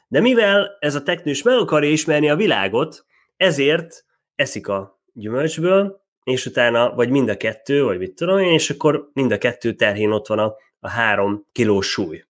De 0.08 0.20
mivel 0.20 0.78
ez 0.80 0.96
a 0.96 1.04
teknős 1.04 1.42
meg 1.42 1.58
akarja 1.58 1.90
ismerni 1.90 2.30
a 2.30 2.36
világot, 2.36 3.06
ezért 3.38 4.06
eszik 4.36 4.68
a 4.68 5.02
gyümölcsből, 5.14 6.01
és 6.24 6.46
utána 6.46 6.94
vagy 6.96 7.10
mind 7.10 7.30
a 7.30 7.38
kettő, 7.38 7.84
vagy 7.84 7.98
mit 7.98 8.16
tudom 8.16 8.38
én, 8.38 8.54
és 8.54 8.70
akkor 8.70 9.10
mind 9.14 9.32
a 9.32 9.38
kettő 9.38 9.74
terhén 9.74 10.12
ott 10.12 10.28
van 10.28 10.40
a, 10.40 10.56
a 10.80 10.90
három 10.90 11.48
kilós 11.52 11.90
súly. 11.90 12.26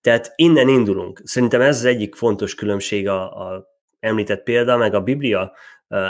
Tehát 0.00 0.32
innen 0.36 0.68
indulunk. 0.68 1.20
Szerintem 1.24 1.60
ez 1.60 1.76
az 1.76 1.84
egyik 1.84 2.14
fontos 2.14 2.54
különbség 2.54 3.08
a, 3.08 3.50
a 3.50 3.66
említett 4.00 4.42
példa, 4.42 4.76
meg 4.76 4.94
a 4.94 5.00
Biblia 5.00 5.52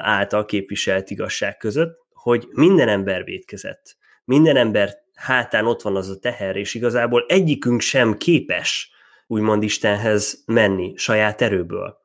által 0.00 0.44
képviselt 0.44 1.10
igazság 1.10 1.56
között, 1.56 1.98
hogy 2.12 2.48
minden 2.50 2.88
ember 2.88 3.24
védkezett. 3.24 3.96
Minden 4.24 4.56
ember 4.56 4.94
hátán 5.14 5.66
ott 5.66 5.82
van 5.82 5.96
az 5.96 6.08
a 6.08 6.18
teher, 6.18 6.56
és 6.56 6.74
igazából 6.74 7.24
egyikünk 7.28 7.80
sem 7.80 8.16
képes 8.16 8.90
úgymond 9.26 9.62
Istenhez 9.62 10.42
menni 10.46 10.92
saját 10.96 11.42
erőből. 11.42 12.04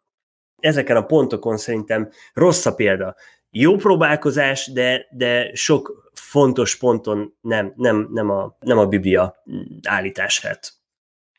Ezeken 0.59 0.95
a 0.95 1.05
pontokon 1.05 1.57
szerintem 1.57 2.09
rossz 2.33 2.65
a 2.65 2.75
példa. 2.75 3.15
Jó 3.53 3.75
próbálkozás, 3.75 4.71
de, 4.73 5.07
de 5.11 5.51
sok 5.53 6.11
fontos 6.13 6.77
ponton 6.77 7.37
nem, 7.41 7.73
nem, 7.75 8.07
nem, 8.11 8.29
a, 8.29 8.57
nem 8.59 8.77
a 8.77 8.85
Biblia 8.85 9.43
állítását 9.87 10.73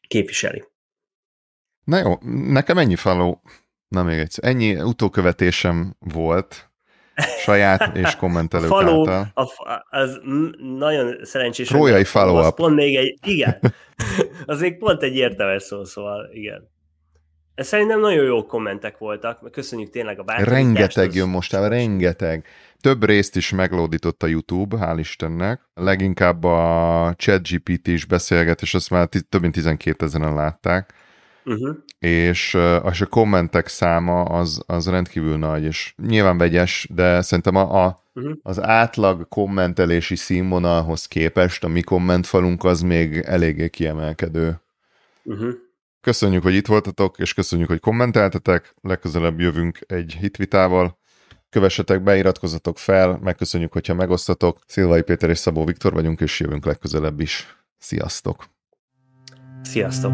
képviseli. 0.09 0.64
Na 1.85 1.98
jó, 1.98 2.14
nekem 2.51 2.79
ennyi 2.79 2.96
faló, 2.96 3.42
na 3.88 4.03
még 4.03 4.18
egyszer, 4.18 4.44
ennyi 4.44 4.81
utókövetésem 4.81 5.96
volt, 5.98 6.70
saját 7.44 7.96
és 7.96 8.16
kommentelők 8.16 8.70
a 8.70 8.75
follow, 8.75 9.09
által. 9.09 9.44
A, 9.44 9.98
az 9.98 10.20
nagyon 10.79 11.25
szerencsés. 11.25 11.68
Trójai 11.68 12.05
follow 12.05 12.46
up. 12.46 12.55
Pont 12.55 12.75
még 12.75 12.96
egy, 12.96 13.18
igen, 13.27 13.59
az 14.46 14.61
még 14.61 14.79
pont 14.79 15.03
egy 15.03 15.16
értelmes 15.16 15.62
szó, 15.62 15.85
szóval 15.85 16.31
igen. 16.33 16.70
Ez 17.54 17.66
szerintem 17.66 18.00
nagyon 18.00 18.24
jó 18.24 18.46
kommentek 18.46 18.98
voltak, 18.98 19.50
köszönjük 19.52 19.90
tényleg 19.90 20.18
a 20.18 20.22
bátorítást. 20.22 20.62
Rengeteg 20.62 21.14
jön 21.14 21.28
most 21.28 21.54
el, 21.54 21.68
rengeteg. 21.68 22.46
Több 22.80 23.04
részt 23.04 23.36
is 23.36 23.50
meglódított 23.50 24.22
a 24.22 24.26
YouTube, 24.26 24.76
hál' 24.80 24.96
Istennek. 24.98 25.60
Leginkább 25.74 26.44
a 26.44 27.14
ChatGPT 27.16 27.86
is 27.86 28.04
beszélget, 28.04 28.62
és 28.62 28.74
azt 28.74 28.90
már 28.90 29.08
több 29.28 29.40
mint 29.40 29.54
12 29.54 30.04
ezeren 30.04 30.34
látták. 30.34 30.94
Uh-huh. 31.44 31.76
És, 31.98 32.58
és 32.90 33.00
a 33.00 33.06
kommentek 33.06 33.66
száma 33.66 34.22
az, 34.22 34.62
az 34.66 34.88
rendkívül 34.88 35.38
nagy, 35.38 35.64
és 35.64 35.94
nyilván 36.06 36.38
vegyes, 36.38 36.88
de 36.94 37.20
szerintem 37.20 37.56
a, 37.56 37.84
a, 37.84 38.02
uh-huh. 38.14 38.32
az 38.42 38.62
átlag 38.62 39.28
kommentelési 39.28 40.16
színvonalhoz 40.16 41.06
képest 41.06 41.64
a 41.64 41.68
mi 41.68 41.80
kommentfalunk 41.80 42.64
az 42.64 42.80
még 42.80 43.16
eléggé 43.16 43.68
kiemelkedő. 43.68 44.60
Uh-huh. 45.24 45.54
Köszönjük, 46.02 46.42
hogy 46.42 46.54
itt 46.54 46.66
voltatok, 46.66 47.18
és 47.18 47.34
köszönjük, 47.34 47.68
hogy 47.68 47.80
kommenteltetek. 47.80 48.74
Legközelebb 48.80 49.40
jövünk 49.40 49.78
egy 49.86 50.16
hitvitával. 50.20 50.98
Kövessetek 51.50 52.02
be, 52.02 52.16
iratkozzatok 52.16 52.78
fel, 52.78 53.18
megköszönjük, 53.22 53.72
hogyha 53.72 53.94
megosztatok. 53.94 54.58
Szilvai 54.66 55.02
Péter 55.02 55.30
és 55.30 55.38
Szabó 55.38 55.64
Viktor 55.64 55.92
vagyunk, 55.92 56.20
és 56.20 56.40
jövünk 56.40 56.64
legközelebb 56.64 57.20
is. 57.20 57.56
Sziasztok! 57.78 58.44
Sziasztok! 59.62 60.12